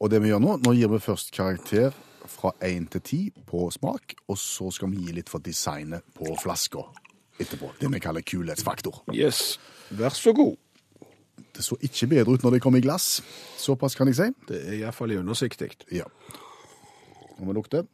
[0.00, 1.92] Og det vi gjør nå, nå gir vi først karakter
[2.30, 6.32] fra 1 til 10 på smak, og så skal vi gi litt for designet på
[6.42, 6.84] flaska
[7.40, 7.72] etterpå.
[7.80, 9.02] Det vi kaller kulhetsfaktor.
[9.14, 9.58] Yes.
[9.90, 10.56] Vær så god.
[11.56, 13.22] Det så ikke bedre ut når det kom i glass.
[13.58, 14.28] Såpass kan jeg si.
[14.48, 15.72] Det er iallfall gjennomsiktig.
[15.92, 16.06] Ja.
[17.38, 17.84] Nå må vi lukte.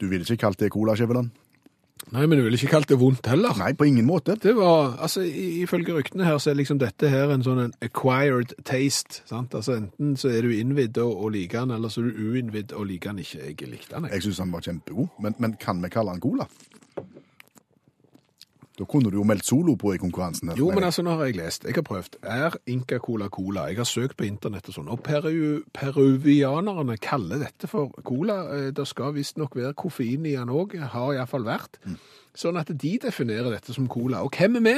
[0.00, 1.30] Du ville ikke kalt det cola, Skjæveland?
[2.14, 3.56] Nei, men du ville ikke kalt det vondt heller.
[3.58, 4.36] Nei, på ingen måte.
[4.38, 8.54] Det var, altså Ifølge ryktene her så er liksom dette her en sånn en acquired
[8.62, 9.24] taste.
[9.26, 9.54] sant?
[9.58, 12.74] Altså Enten så er du innvidd og, og liker den, eller så er du uinnvidd
[12.76, 13.40] og liker den ikke.
[13.48, 14.20] Jeg likte den, jeg.
[14.20, 16.46] Jeg syns han var kjempegod, men, men kan vi kalle han cola?
[18.78, 20.50] Da kunne du jo meldt solo på i konkurransen.
[20.58, 21.62] Jo, men altså, nå har jeg lest.
[21.64, 22.16] Jeg har prøvd.
[22.26, 23.68] Er Inca Cola cola?
[23.70, 24.88] Jeg har søkt på internett og sånn.
[24.90, 25.60] Og peru,
[26.08, 28.40] peruvianerne kaller dette for cola.
[28.56, 30.74] Eh, Det skal visstnok være koffein i den òg.
[30.90, 31.78] Har iallfall vært.
[32.34, 34.22] Sånn at de definerer dette som cola.
[34.26, 34.74] Og hvem er vi?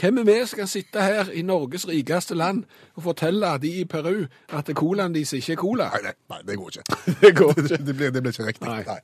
[0.00, 2.64] Hvem er vi som skal sitte her i Norges rikeste land
[2.96, 5.90] og fortelle de i Peru at colaen deres ikke er cola?
[5.94, 6.96] Nei, nei, nei, det går ikke.
[7.22, 7.76] Det går ikke.
[7.86, 8.66] det, blir, det blir ikke riktig.
[8.66, 8.82] Nei.
[8.86, 8.98] Nei.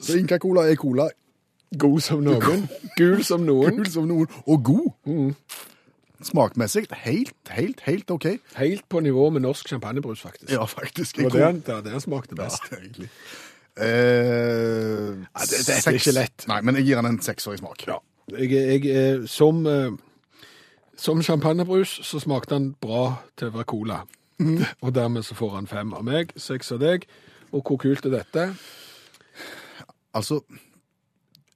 [0.00, 1.08] Så Inca Cola er cola,
[1.78, 2.66] God som noen.
[2.96, 3.76] Gul som noen.
[3.80, 5.34] Gul som noen, og god.
[6.24, 8.26] Smakmessig helt, helt, helt OK.
[8.56, 10.52] Helt på nivå med norsk champagnebrus, faktisk.
[10.52, 11.16] Ja, faktisk.
[11.16, 12.62] Det var det han, det det smakte best.
[12.72, 13.10] Ja, egentlig.
[13.76, 16.46] Eh, Ja, det- det, er ikke lett.
[16.48, 17.86] Nei, men jeg gir han en sekser i smak.
[17.86, 17.98] Ja.
[18.32, 18.50] Jeg,
[18.84, 19.90] jeg, som, eh,
[20.96, 24.00] som champagnebrus så smakte han bra til å være cola.
[24.82, 27.04] Og dermed så får han fem av meg, seks av deg.
[27.52, 28.48] Og hvor kult er dette?
[30.16, 30.40] Altså,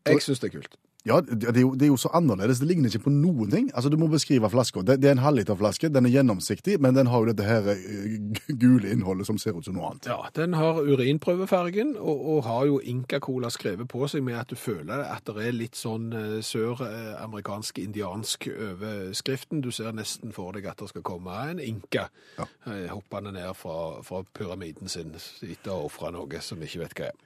[0.07, 0.77] Jeg syns det er kult.
[1.07, 2.59] ja, det er, jo, det er jo så annerledes.
[2.61, 3.71] Det ligner ikke på noen ting.
[3.75, 4.83] Altså, Du må beskrive flaska.
[4.85, 5.89] Det, det er en halvliterflaske.
[5.89, 8.19] Den er gjennomsiktig, men den har jo dette her eh,
[8.61, 10.07] gule innholdet som ser ut som noe annet.
[10.13, 14.57] Ja, Den har urinprøvefargen, og, og har jo Inca-cola skrevet på seg med at du
[14.61, 19.61] føler at det er litt sånn eh, søramerikansk indiansk over skriften.
[19.65, 22.09] Du ser nesten for deg at det skal komme en Inca
[22.39, 22.45] Ja.
[22.67, 26.85] eh, hoppende ned fra, fra pyramiden sin etter å ha ofra noe som vi ikke
[26.85, 27.19] vet hva er.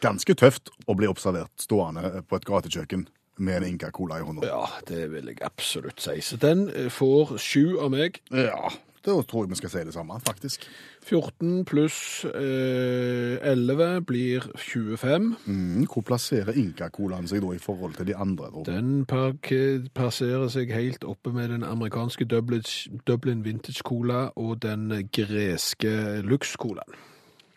[0.00, 3.08] Ganske tøft å bli observert stående på et gatekjøkken
[3.40, 4.46] med en Inca Cola i hånda.
[4.48, 6.20] Ja, det vil jeg absolutt si.
[6.24, 8.20] Så den eh, får sju av meg.
[8.32, 10.66] Ja, da tror jeg vi skal si det samme, faktisk.
[11.08, 15.30] 14 pluss eh, 11 blir 25.
[15.46, 18.50] Mm, hvor plasserer Inca Colaen seg da i forhold til de andre?
[18.52, 18.64] da?
[18.68, 22.66] Den plasserer seg helt oppe med den amerikanske Dublin,
[23.08, 27.00] Dublin Vintage Cola og den greske Lux Colaen.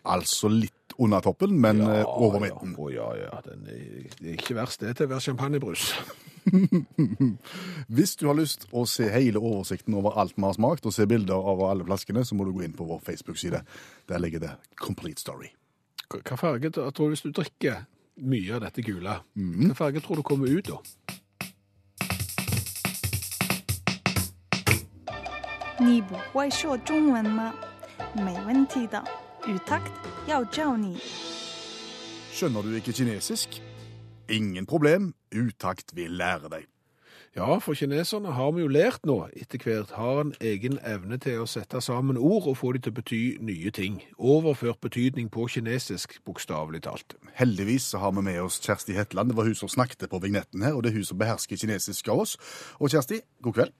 [0.04, 2.74] Altså litt under toppen, men ja, eh, over midten.
[2.92, 3.40] Ja, ja, ja.
[3.46, 5.86] Den er, det er ikke verst det til å være champagnebrus.
[7.96, 11.08] Hvis du har lyst å se hele oversikten over alt vi har smakt, og se
[11.08, 13.64] bilder av alle flaskene, så må du gå inn på vår Facebook-side.
[14.12, 15.50] Der ligger det Complete Story.
[16.14, 17.86] Hva farge tror du hvis du drikker
[18.20, 19.70] mye av dette gule, mm.
[19.70, 20.78] hva farge tror du kommer ut da?
[25.80, 27.52] Nibo, 我说中文吗？
[28.14, 29.23] 没问题的。
[29.44, 29.92] Utakt
[30.28, 30.94] Yao Jiaoni.
[32.32, 33.58] Skjønner du ikke kinesisk?
[34.32, 36.64] Ingen problem, Utakt vil lære deg.
[37.36, 39.16] Ja, for kineserne har vi jo lært nå.
[39.36, 42.94] Etter hvert har en egen evne til å sette sammen ord og få de til
[42.94, 43.98] å bety nye ting.
[44.16, 47.18] Overført betydning på kinesisk, bokstavelig talt.
[47.36, 49.34] Heldigvis så har vi med oss Kjersti Hetland.
[49.34, 52.08] Det var hun som snakket på vignetten her, og det er hun som behersker kinesisk
[52.14, 52.38] av oss.
[52.78, 53.76] Og Kjersti, god kveld.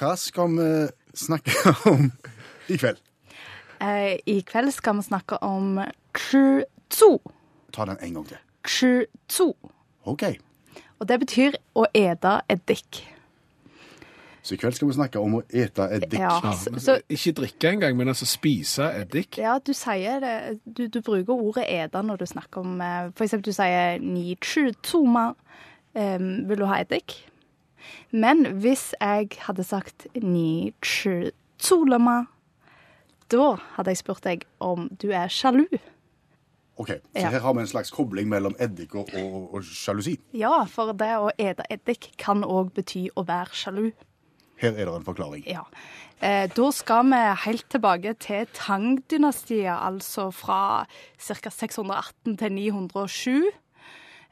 [0.00, 0.70] Hva skal vi
[1.14, 2.08] snakke om
[2.72, 3.03] i kveld?
[3.84, 5.80] Eh, I kveld skal vi snakke om
[6.16, 7.18] kjutsu.
[7.74, 8.40] Ta den en gang til.
[8.64, 9.50] Kjutsu.
[10.08, 10.22] OK.
[11.00, 13.02] Og det betyr å ete eddik.
[14.44, 16.18] Så i kveld skal vi snakke om å ete eddik.
[16.20, 19.38] Ja, så, så, ikke drikke engang, men altså spise eddik.
[19.40, 20.34] Ja, du sier det.
[20.64, 24.36] Du, du bruker ordet ete når du snakker om eh, For eksempel du sier ni
[24.44, 25.32] chu tuma.
[25.94, 27.20] Um, ehm, vil du ha eddik?
[28.10, 31.30] Men hvis jeg hadde sagt ni chu
[31.62, 32.24] tsulama,
[33.34, 35.64] da hadde jeg spurt deg om du er sjalu.
[36.78, 37.30] Ok, Så Ja.
[37.30, 40.16] her har vi en slags kobling mellom eddik og, og, og sjalusi.
[40.34, 43.92] Ja, for det å ete eddik kan òg bety å være sjalu.
[44.58, 45.44] Her er det en forklaring.
[45.46, 45.62] Ja.
[46.22, 50.86] Eh, da skal vi helt tilbake til Tang-dynastiet, altså fra
[51.18, 51.50] ca.
[51.50, 53.50] 618 til 907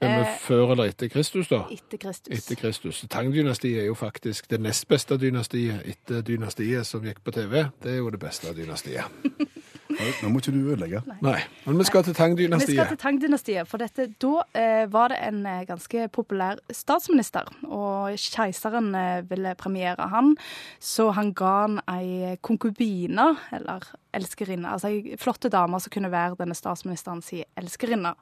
[0.02, 1.62] Er eh, før eller etter Kristus, da?
[1.70, 2.32] etter Kristus.
[2.38, 3.04] Etter Kristus.
[3.10, 7.68] Tang-dynastiet er jo faktisk det nest beste dynastiet etter dynastiet som gikk på TV.
[7.82, 9.04] Det er jo det beste dynastiet.
[9.92, 11.02] Nå, må ikke du ødelegge.
[11.24, 12.98] Nei, men vi skal til Vi skal til Tang-dynastiet.
[13.00, 19.30] Tang-dynastiet, for dette, da eh, var det en eh, ganske populær statsminister, og keiseren eh,
[19.30, 20.34] ville premiere han,
[20.80, 23.86] så han ga han ei konkubine, eller
[24.16, 28.14] elskerinne, altså ei flotte dame som kunne være denne statsministerens elskerinne.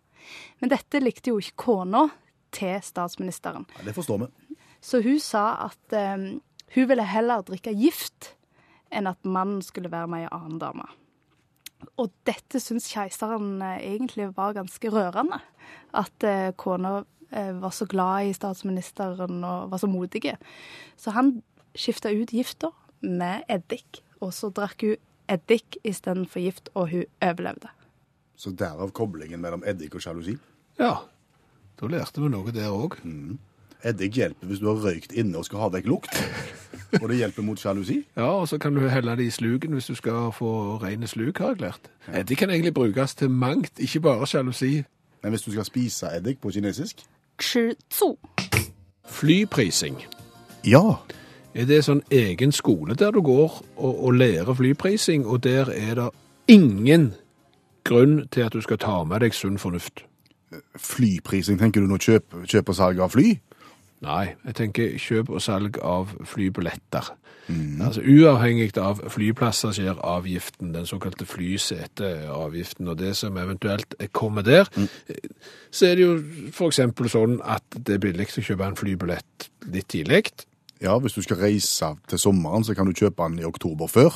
[0.60, 2.06] Men dette likte jo ikke kona
[2.54, 3.66] til statsministeren.
[3.78, 4.56] Ja, det forstår vi.
[4.80, 6.40] Så hun sa at eh,
[6.74, 8.34] hun ville heller drikke gift
[8.90, 10.86] enn at mannen skulle være med ei annen dame.
[12.00, 15.40] Og dette syns keiseren eh, egentlig var ganske rørende.
[15.96, 17.00] At eh, kona
[17.30, 20.36] eh, var så glad i statsministeren og var så modig.
[20.96, 21.40] Så han
[21.74, 24.98] skifta ut gifta med eddik, og så drakk hun
[25.30, 27.70] eddik istedenfor gift, og hun overlevde.
[28.40, 30.36] Så derav koblingen mellom eddik og sjalusi.
[30.80, 30.94] Ja,
[31.80, 32.96] da lærte vi noe der òg.
[33.84, 36.16] Eddik hjelper hvis du har røykt inne og skal ha vekk lukt.
[36.98, 38.00] Og det hjelper mot sjalusi.
[38.18, 41.38] Ja, og så kan du helle det i sluken hvis du skal få rene sluk,
[41.38, 41.86] har jeg lært.
[42.10, 44.82] Eddik kan egentlig brukes til mangt, ikke bare sjalusi.
[45.22, 47.06] Men hvis du skal spise eddik på kinesisk
[47.40, 48.18] 吃醋
[49.04, 49.96] Flyprising.
[50.64, 51.00] Ja.
[51.54, 55.96] Er det sånn egen skole der du går og, og lærer flyprising, og der er
[55.98, 56.08] det
[56.46, 57.10] ingen
[57.84, 60.04] grunn til at du skal ta med deg sunn fornuft?
[60.76, 63.36] Flyprising, tenker du nå kjøp, kjøp og salg av fly?
[64.00, 67.12] Nei, jeg tenker kjøp og salg av flybilletter.
[67.82, 74.70] Altså Uavhengig av flypassasjeravgiften, den såkalte flyseteavgiften og det som eventuelt kommer der,
[75.70, 76.14] så er det jo
[76.52, 76.80] f.eks.
[77.10, 80.30] sånn at det er billig å kjøpe en flybillett litt tidlig.
[80.82, 84.14] Ja, hvis du skal reise til sommeren, så kan du kjøpe den i oktober før.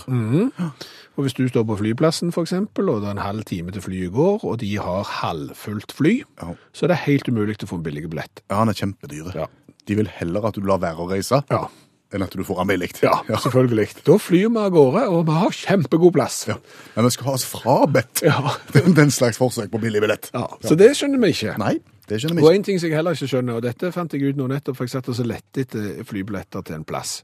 [1.16, 2.70] Og hvis du står på flyplassen f.eks., og
[3.02, 6.54] det er en halv time til flyet går, og de har halvfullt fly, Ja.
[6.72, 8.40] så er det helt umulig å få en billig billett.
[8.50, 9.34] Ja, han er kjempedyre.
[9.34, 9.46] Ja.
[9.86, 11.66] De vil heller at du lar være å reise, Ja.
[12.14, 12.90] Enn at du får den billig.
[13.02, 13.88] Ja, selvfølgelig.
[14.06, 16.44] Da flyr vi av gårde, og vi har kjempegod plass.
[16.50, 16.56] Ja.
[16.94, 18.38] Men vi skal ha oss frabedt Ja.
[18.76, 20.30] den, den slags forsøk på billig billett.
[20.34, 21.56] Ja, Så det skjønner vi ikke.
[21.60, 21.74] Nei,
[22.08, 22.50] det skjønner vi ikke.
[22.52, 24.78] Og en ting som jeg heller ikke skjønner, og dette fant jeg ut nå nettopp,
[24.78, 27.18] for jeg satt og så lette etter flybilletter til en plass.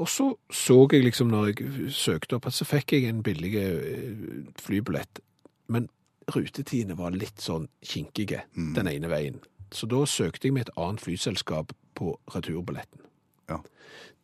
[0.00, 3.52] Og så så jeg liksom, når jeg søkte opp, at så fikk jeg en billig
[3.60, 5.20] eh, flybillett.
[5.68, 5.90] Men
[6.30, 9.40] rutetidene var litt sånn kinkige den ene veien.
[9.74, 13.04] Så da søkte jeg med et annet flyselskap på returbilletten.
[13.50, 13.60] Ja.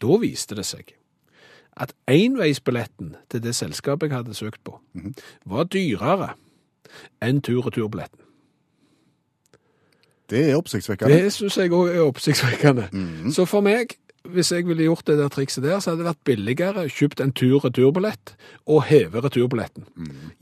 [0.03, 0.95] Da viste det seg
[1.77, 4.79] at enveisbilletten til det selskapet jeg hadde søkt på,
[5.45, 6.31] var dyrere
[7.21, 8.23] enn tur-returbilletten.
[10.31, 11.13] Det er oppsiktsvekkende.
[11.13, 12.89] Det syns jeg òg er oppsiktsvekkende.
[13.35, 13.95] Så for meg,
[14.35, 17.33] hvis jeg ville gjort det der trikset der, så hadde det vært billigere kjøpt en
[17.37, 18.35] tur-returbillett
[18.73, 19.87] og heve returbilletten.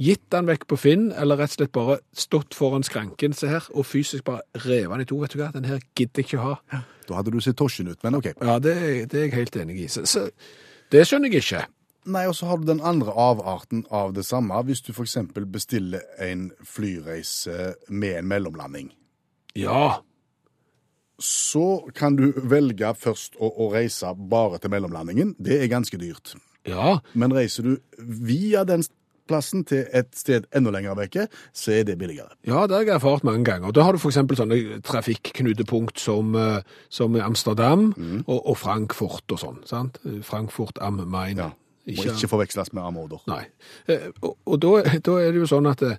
[0.01, 3.69] Gitt den vekk på Finn, eller rett og slett bare stått foran skranken se her,
[3.75, 5.21] og fysisk bare revet den i to.
[5.23, 6.83] Vet du hva, den her gidder jeg ikke ha.
[7.09, 8.33] Da hadde du sett tosjen ut, men ok.
[8.41, 8.77] Ja, det,
[9.13, 9.89] det er jeg helt enig i.
[9.93, 10.29] Så, så
[10.93, 11.65] det skjønner jeg ikke.
[12.05, 16.05] Nei, og så har du den andre avarten av det samme, hvis du eksempel bestiller
[16.21, 18.91] en flyreise med en mellomlanding.
[19.57, 20.03] Ja,
[21.23, 25.37] Så kan du velge først å, å reise bare til mellomlandingen.
[25.39, 26.35] Det er ganske dyrt.
[26.67, 28.83] ja, Men reiser du via den
[29.29, 32.35] plassen til et sted enda lenger vekke, så er det billigere.
[32.45, 33.71] Ja, det har jeg erfart mange ganger.
[33.73, 34.19] Da har du f.eks.
[34.37, 36.61] sånne trafikknutepunkt som, eh,
[36.93, 37.95] som Amsterdam
[38.27, 39.63] og, og Frankfurt og sånn.
[39.65, 39.97] sant?
[40.29, 41.39] Frankfurt am Main.
[41.41, 41.51] Ja.
[41.87, 43.21] og ikke forveksles med Amorder.
[43.29, 43.43] Nei.
[43.89, 45.97] Eh, Og, og da, da er det jo sånn at eh,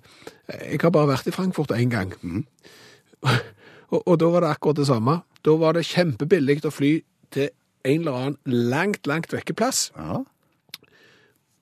[0.70, 2.14] jeg har bare vært i Frankfurt én gang.
[3.92, 5.18] og, og da var det akkurat det samme.
[5.46, 6.94] Da var det kjempebillig å fly
[7.34, 7.50] til
[7.86, 8.38] en eller annen
[8.70, 10.24] langt, langt vekkeplass Ja.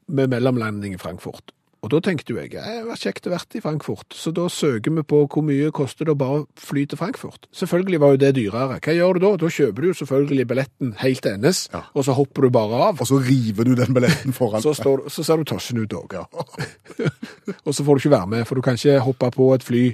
[0.08, 1.50] med mellomlanding i Frankfurt.
[1.84, 4.88] Og da tenkte jo jeg, det var kjekt å vært i Frankfurt, så da søker
[4.96, 7.44] vi på hvor mye koster det å bare fly til Frankfurt.
[7.52, 8.78] Selvfølgelig var jo det dyrere.
[8.80, 9.32] Hva gjør du da?
[9.42, 11.82] Da kjøper du jo selvfølgelig billetten helt endes, Ja.
[11.92, 13.02] og så hopper du bare av.
[13.04, 14.62] Og så river du den billetten foran.
[14.64, 16.16] Så, står, så ser du tosjen ut òg.
[17.66, 19.84] og så får du ikke være med, for du kan ikke hoppe på et fly.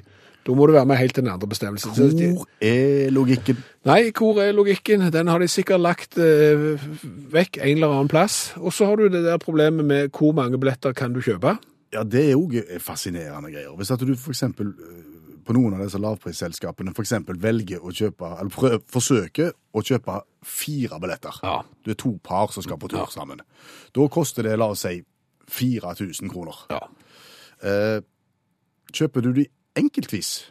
[0.46, 1.92] Da må du være med helt til den andre bestemmelsen.
[1.92, 3.58] Hvor er logikken?
[3.88, 5.04] Nei, hvor er logikken?
[5.12, 6.80] Den har de sikkert lagt eh,
[7.32, 8.54] vekk en eller annen plass.
[8.56, 11.58] Og så har du det der problemet med hvor mange billetter kan du kjøpe.
[11.92, 13.74] Ja, det er òg fascinerende greier.
[13.76, 15.10] Hvis at du eksempel eh,
[15.44, 20.20] på noen av disse lavprisselskapene for eksempel velger å kjøpe, eller prøv, forsøker å kjøpe
[20.46, 21.40] fire billetter.
[21.44, 21.60] Ja.
[21.84, 23.42] Du er to par som skal på tur sammen.
[23.96, 25.00] Da koster det, la oss si,
[25.50, 26.64] 4000 kroner.
[26.70, 26.80] Ja.
[27.66, 27.98] Eh,
[28.94, 29.48] kjøper du de
[29.78, 30.50] enkeltvis?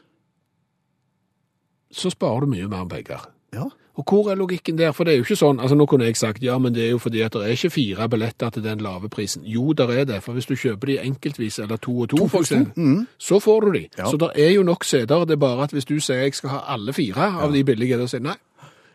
[1.92, 3.26] Så sparer du mye mer penger.
[3.54, 3.70] Ja.
[4.00, 4.92] Og hvor er logikken der?
[4.92, 6.94] For det er jo ikke sånn, altså nå kunne jeg sagt, ja, men det er
[6.94, 9.44] jo fordi at det er ikke fire billetter til den lave prisen.
[9.44, 12.46] Jo, der er det, for hvis du kjøper de enkeltvis, eller to og to, for
[12.46, 13.02] eksempel, mm.
[13.18, 13.84] så får du de.
[13.98, 14.08] Ja.
[14.08, 16.54] Så der er jo nok seter, det er bare at hvis du sier jeg skal
[16.56, 18.38] ha alle fire av de billige, da sier nei,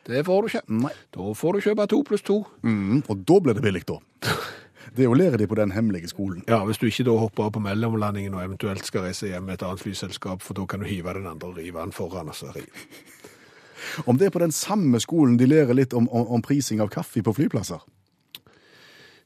[0.09, 0.65] det får du ikke.
[0.85, 0.93] Nei.
[1.17, 2.41] Da får du kjøpe to pluss to.
[2.63, 4.01] Mm, og da blir det billig, da.
[4.93, 6.45] Det er jo lærer de på den hemmelige skolen.
[6.49, 9.59] Ja, hvis du ikke da hopper av på mellomlandingen og eventuelt skal reise hjem med
[9.59, 12.35] et annet flyselskap, for da kan du hive den andre og rive den foran, og
[12.35, 12.87] så rive.
[14.07, 16.89] Om det er på den samme skolen de lærer litt om, om, om prising av
[16.89, 17.83] kaffe på flyplasser.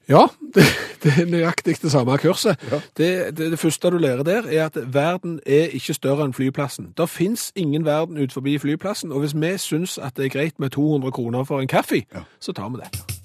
[0.09, 0.65] Ja, det,
[1.03, 2.61] det er nøyaktig det samme kurset.
[2.97, 6.93] Det, det, det første du lærer der, er at verden er ikke større enn flyplassen.
[6.97, 10.59] Det fins ingen verden ut forbi flyplassen, og hvis vi syns at det er greit
[10.59, 12.05] med 200 kroner for en kaffe,
[12.41, 13.18] så tar vi det.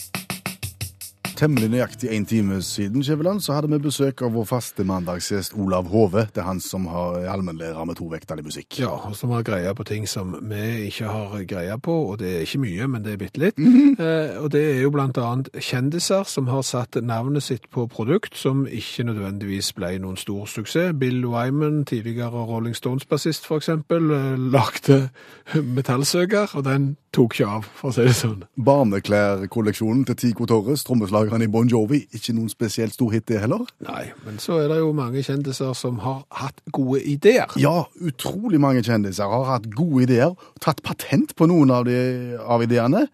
[1.34, 5.88] Temmelig nøyaktig en time siden Skjæveland, så hadde vi besøk av vår faste mandagsgjest Olav
[5.90, 6.28] Hove.
[6.30, 8.78] Det er han som har allmennlærer med to vekttall i musikk.
[8.80, 12.36] Ja, og som har greie på ting som vi ikke har greie på, og det
[12.36, 13.58] er ikke mye, men det er bitte litt.
[14.06, 18.38] eh, og det er jo blant annet kjendiser som har satt navnet sitt på produkt
[18.38, 20.94] som ikke nødvendigvis ble noen stor suksess.
[21.00, 25.10] Bill Wyman, tidligere Rolling Stones-bassist eksempel, eh, lagde
[25.76, 28.44] metallsøker, og den tok ikke av, for å si det sånn.
[28.58, 30.84] Barneklærkolleksjonen til Tico Torres,
[31.24, 33.66] trommeslageren i Bon Jovi, ikke noen spesielt stor hit det heller.
[33.84, 37.52] Nei, men så er det jo mange kjendiser som har hatt gode ideer.
[37.58, 42.64] Ja, utrolig mange kjendiser har hatt gode ideer, tatt patent på noen av, de, av
[42.64, 43.08] ideene,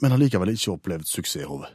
[0.00, 1.68] men har likevel ikke opplevd suksess, Hove.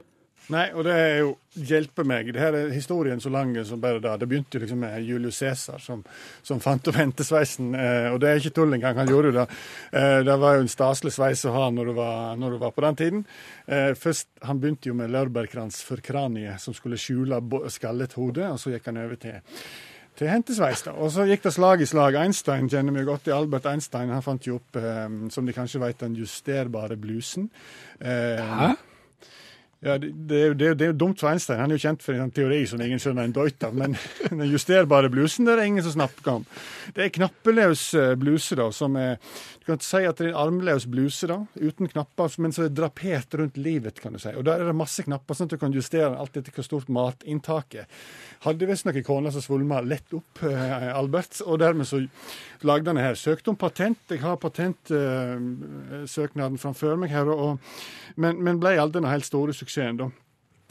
[0.52, 2.28] Nei, og det er jo hjelpe meg.
[2.36, 4.16] Det her er historien så lang som bare det.
[4.20, 6.02] Det begynte jo liksom med Julius Cæsar som,
[6.44, 9.00] som fant opp hentesveisen, eh, og det er ikke tull engang.
[9.00, 9.46] Han gjorde jo det.
[9.96, 12.76] Eh, det var jo en staselig sveis å ha når du var, når du var
[12.76, 13.24] på den tiden.
[13.68, 17.40] Eh, først, Han begynte jo med laurbærkrans for kraniet, som skulle skjule
[17.72, 19.40] skallet hode, og så gikk han over til
[20.14, 20.84] til hentesveis.
[20.86, 20.92] da.
[21.02, 22.14] Og så gikk det slag i slag.
[22.22, 23.34] Einstein kjenner vi godt til.
[23.34, 27.50] Albert Einstein han fant jo opp, eh, som de kanskje vet, den justerbare blusen.
[28.00, 28.76] Eh, Hæ?
[29.84, 31.60] Ja, det, det, det, det er jo dumt for Einstein.
[31.60, 33.76] Han er jo kjent for en teori som ingen skjønner en døyt av.
[33.76, 33.98] Men
[34.30, 36.46] den justerbare blusen det er det ingen som snakker om.
[36.96, 39.18] Det er knappeløs eh, bluse, da, som er
[39.64, 42.68] Du kan si at det er en armløs bluse, da, uten knapper, men så er
[42.68, 44.28] det drapert rundt livet, kan du si.
[44.36, 46.92] Og der er det masse knapper, sånn at du kan justere alt etter hvor stort
[46.92, 47.88] matinntaket.
[48.44, 52.04] Hadde visstnok noen kone som svulma lett opp, eh, Albert, og dermed så
[52.68, 53.16] lagde han det her.
[53.22, 54.04] Søkte om patent.
[54.12, 57.64] Jeg har patentsøknaden framfor meg her, og,
[58.20, 60.12] men, men ble aldri den helt store suksessen, da.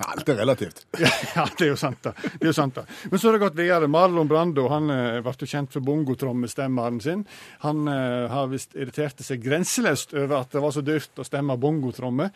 [0.06, 0.86] Alt er relativt.
[1.32, 2.12] Ja, det er jo sant, da.
[2.16, 2.84] Det er jo sant da.
[3.10, 3.88] Men så har det gått videre.
[3.88, 7.22] Marlon Brando han eh, ble jo kjent for bongotrommestemmeren sin.
[7.62, 11.56] Han uh, har visst irriterte seg grenseløst over at det var så dyrt å stemme
[11.60, 12.28] bongotromme.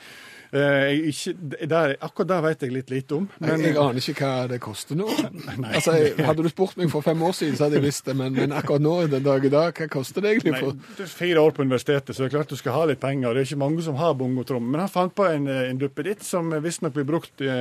[0.55, 3.29] Uh, akkurat det vet jeg litt lite om.
[3.43, 5.11] Jeg, jeg aner ikke hva det koster nå.
[5.77, 8.15] Altså, jeg, hadde du spurt meg for fem år siden, så hadde jeg visst det,
[8.17, 10.55] men, men akkurat nå, den dag i dag, hva koster det egentlig?
[10.55, 10.79] Nei, For?
[10.97, 13.35] det er fire år på universitetet, så det er klart du skal ha litt penger.
[13.35, 14.71] Det er ikke mange som har bongotromme.
[14.73, 17.56] Men han fant på en, en duppeditt som visstnok blir brukt eh,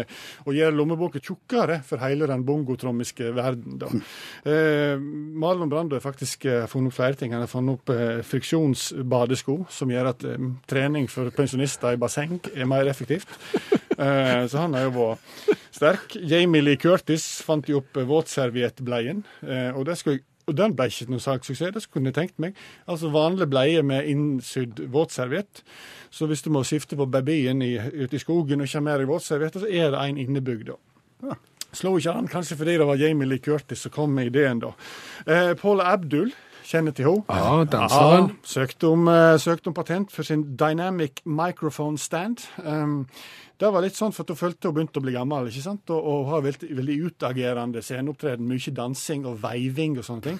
[0.45, 3.79] å gjøre lommeboka tjukkere for hele den bongotrommiske verden.
[3.81, 3.91] Da.
[4.45, 7.33] Eh, Marlon Brando har faktisk eh, funnet opp flere ting.
[7.35, 12.39] Han har funnet opp eh, friksjonsbadesko, som gjør at eh, trening for pensjonister i basseng
[12.53, 13.31] er mer effektivt.
[13.95, 16.17] Eh, så han har jo vært sterk.
[16.27, 20.75] Jamie Lee Curtis fant jo opp eh, våtserviettbleien, eh, og det skulle jeg og den
[20.77, 22.57] ble ikke noen salgssuksess, det skulle jeg tenkt meg.
[22.91, 25.63] Altså vanlig bleie med innsydd våtserviett.
[26.13, 29.05] Så hvis du må skifte på babyen i, ute i skogen og ikke mer i
[29.05, 30.79] deg våtservietter, så er det en innebygd da.
[31.75, 34.71] Slo ikke an, kanskje fordi det var Jamie Lee Curtis som kom med ideen, da.
[35.25, 36.31] Eh, Paul Abdul,
[36.65, 37.23] kjenner til henne.
[37.29, 38.29] Ja, danseren.
[38.33, 42.47] Ja, søkte, om, eh, søkte om patent for sin Dynamic Microphone Stand.
[42.57, 43.07] Um,
[43.55, 45.91] det var litt sånn for at hun følte hun begynte å bli gammel, ikke sant?
[45.93, 48.47] og, og har veldig, veldig utagerende sceneopptreden.
[48.49, 50.39] Mye dansing og veiving og sånne ting.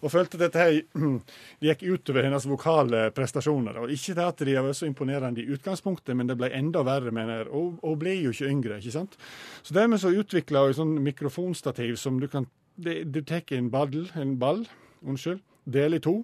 [0.00, 0.80] Og følte at dette her
[1.60, 3.78] det gikk utover hennes vokale prestasjoner.
[3.82, 7.14] Og ikke det at de var så imponerende i utgangspunktet, men det ble enda verre,
[7.14, 7.50] mener jeg.
[7.52, 9.14] Og hun ble jo ikke yngre, ikke sant.
[9.62, 13.94] Så dermed så utvikla hun et sånn mikrofonstativ som du kan Du tar en ball,
[14.20, 14.66] en ball,
[15.00, 16.20] unnskyld, deler i to.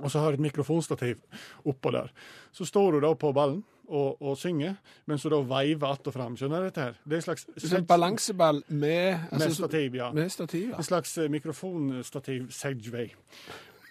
[0.00, 1.20] Og så har et mikrofonstativ
[1.68, 2.08] oppå der.
[2.52, 3.60] Så står hun da på ballen
[3.90, 4.76] og, og synger,
[5.10, 6.36] mens hun da veiver att og fram.
[6.36, 6.98] Skjønner du dette her?
[7.04, 10.12] Det er en slags en balanseball med, med altså, stativ, ja.
[10.12, 10.76] Med stativ, ja.
[10.76, 13.10] En slags eh, mikrofonstativ Segway.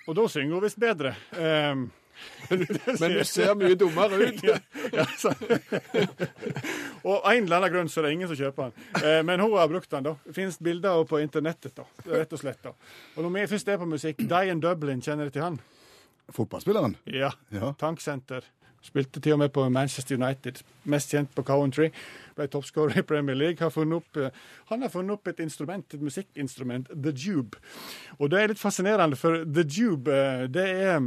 [0.08, 1.14] Og da synger hun visst bedre.
[1.36, 1.92] Um,
[2.50, 4.44] Men du ser mye dummere ut.
[4.98, 5.34] ja, av så.
[7.10, 8.86] og en eller annen grunn så er det ingen som kjøper den.
[9.04, 10.16] Eh, men hun har brukt den, da.
[10.36, 11.88] Finnes bilder på internettet, da.
[12.10, 12.62] Rett og slett.
[12.66, 12.74] da.
[13.16, 15.60] Og når vi først er på musikk, Dian Dublin, kjenner du til han?
[16.30, 16.98] Fotballspilleren?
[17.06, 17.32] Ja.
[17.54, 17.74] Ja.
[17.80, 18.46] Tanksenter.
[18.82, 20.62] Spilte til og med på Manchester United.
[20.84, 21.90] Mest kjent på Coventry.
[22.38, 23.60] Ble toppskårer i Premier League.
[23.60, 24.30] Har opp, eh,
[24.70, 27.58] han har funnet opp et instrument, et musikkinstrument, the jube.
[28.20, 31.02] Og det er litt fascinerende, for the jube, eh, det er,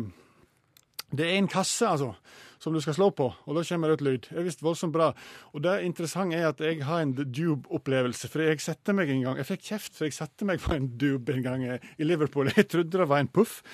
[1.13, 2.15] det er en kasse, altså.
[2.63, 4.27] Som du skal slå på, og da kommer det ut lyd.
[4.29, 5.09] Det er visst voldsomt bra.
[5.51, 8.31] Og det interessante er at jeg har en dube-opplevelse.
[8.31, 10.87] For jeg setter meg en gang Jeg fikk kjeft for jeg satte meg på en
[10.95, 12.53] dube en gang eh, i Liverpool.
[12.55, 13.65] Jeg trodde det var en puff,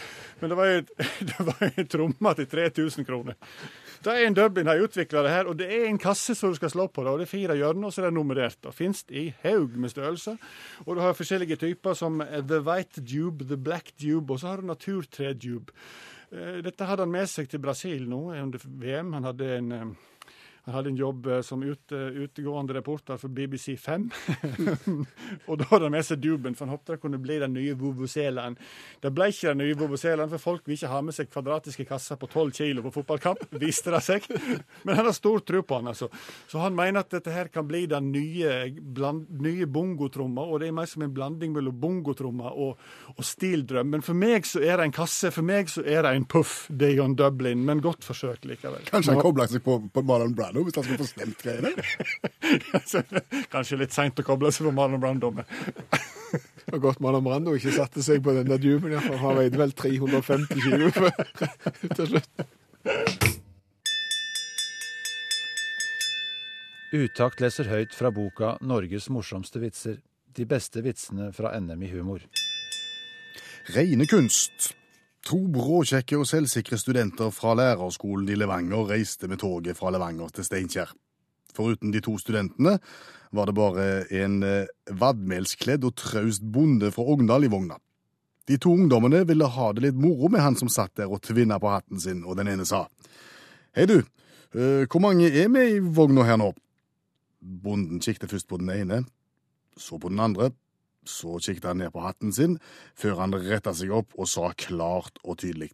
[0.40, 0.72] men det var
[1.50, 3.36] var en tromme til 3000 kroner.
[4.00, 6.56] Det er en Dublin har utvikla det her, og det er en kasse som du
[6.56, 7.04] skal slå på.
[7.04, 8.56] Det, og Det er fire hjørner, og så er det nummerert.
[8.62, 10.38] Det finnes i haug med størrelser.
[10.86, 14.54] Og du har forskjellige typer som eh, the white dube, the black dube, og så
[14.54, 15.76] har du naturtre-dube.
[16.32, 19.12] Eh, Dette hadde han med seg til Brasil nå under VM.
[19.16, 19.72] Han hadde en,
[20.68, 24.10] eh, han hadde en jobb eh, som ute, utegående reporter for BBC 5.
[25.48, 27.76] og da hadde han med seg duben, for han håpet det kunne bli den nye
[27.78, 28.58] vuvuzelaen.
[29.00, 32.20] Det ble ikke den nye vuvuzelaen, for folk vil ikke ha med seg kvadratiske kasser
[32.20, 34.28] på 12 kilo på fotballkamp, viste det seg.
[34.84, 36.10] Men han har stor tro på han, altså.
[36.50, 40.68] Så han mener at dette her kan bli den nye, bland, nye bongotromma, og det
[40.68, 42.78] er mer som en blanding mellom bongotromma og,
[43.16, 43.94] og stildrøm.
[43.96, 46.66] Men for meg så er det en kasse, for meg så er det en puff,
[46.68, 48.84] Dion Dublin, men godt forsøkt likevel.
[48.92, 51.70] Kanskje han kobler seg på, på Marlon Brando hvis han skulle få stemt greiene?
[53.54, 57.54] Kanskje litt seint å koble seg på Marlon Brando, men Det var godt Marlon Brando
[57.56, 61.28] ikke satte seg på den der duben, ja, for han veide vel 350 kilo før-
[61.96, 62.46] til slutt.
[66.98, 69.98] Utakt leser høyt fra boka 'Norges morsomste vitser'.
[70.36, 72.22] De beste vitsene fra NM i humor.
[73.74, 74.74] Reine kunst.
[75.26, 80.46] To bråkjekke og selvsikre studenter fra lærerskolen i Levanger reiste med toget fra Levanger til
[80.46, 80.92] Steinkjer.
[81.54, 82.78] Foruten de to studentene
[83.34, 87.76] var det bare en eh, vadmelskledd og traust bonde fra Ogndal i vogna.
[88.48, 91.58] De to ungdommene ville ha det litt moro med han som satt der og tvinna
[91.60, 92.86] på hatten sin, og den ene sa
[93.76, 93.98] Hei du,
[94.54, 96.54] eh, hvor mange er med i vogna her nå?
[97.42, 99.02] Bonden kikket først på den ene,
[99.76, 100.52] så på den andre,
[101.08, 102.58] så kikket han ned på hatten sin,
[102.98, 105.72] før han retta seg opp og sa klart og tydelig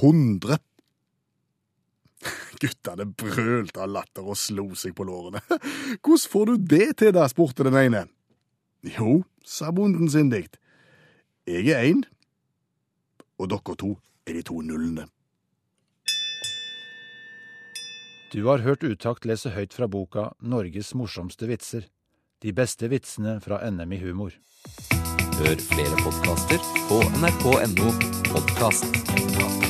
[0.00, 0.58] Hundre!
[2.60, 5.40] Guttene brølte av latter og slo seg på lårene.
[6.04, 7.24] Hvordan får du det til, da?
[7.32, 8.02] spurte den ene.
[8.84, 10.50] Jo, sa bonden sindig.
[11.48, 12.02] Jeg er én,
[13.40, 13.94] og dere to
[14.28, 15.08] er de to nullene.
[18.30, 21.88] Du har hørt Utakt lese høyt fra boka 'Norges morsomste vitser'.
[22.40, 24.32] De beste vitsene fra NM i humor.
[25.40, 27.92] Hør flere podkaster på nrk.no
[28.30, 29.69] podkast.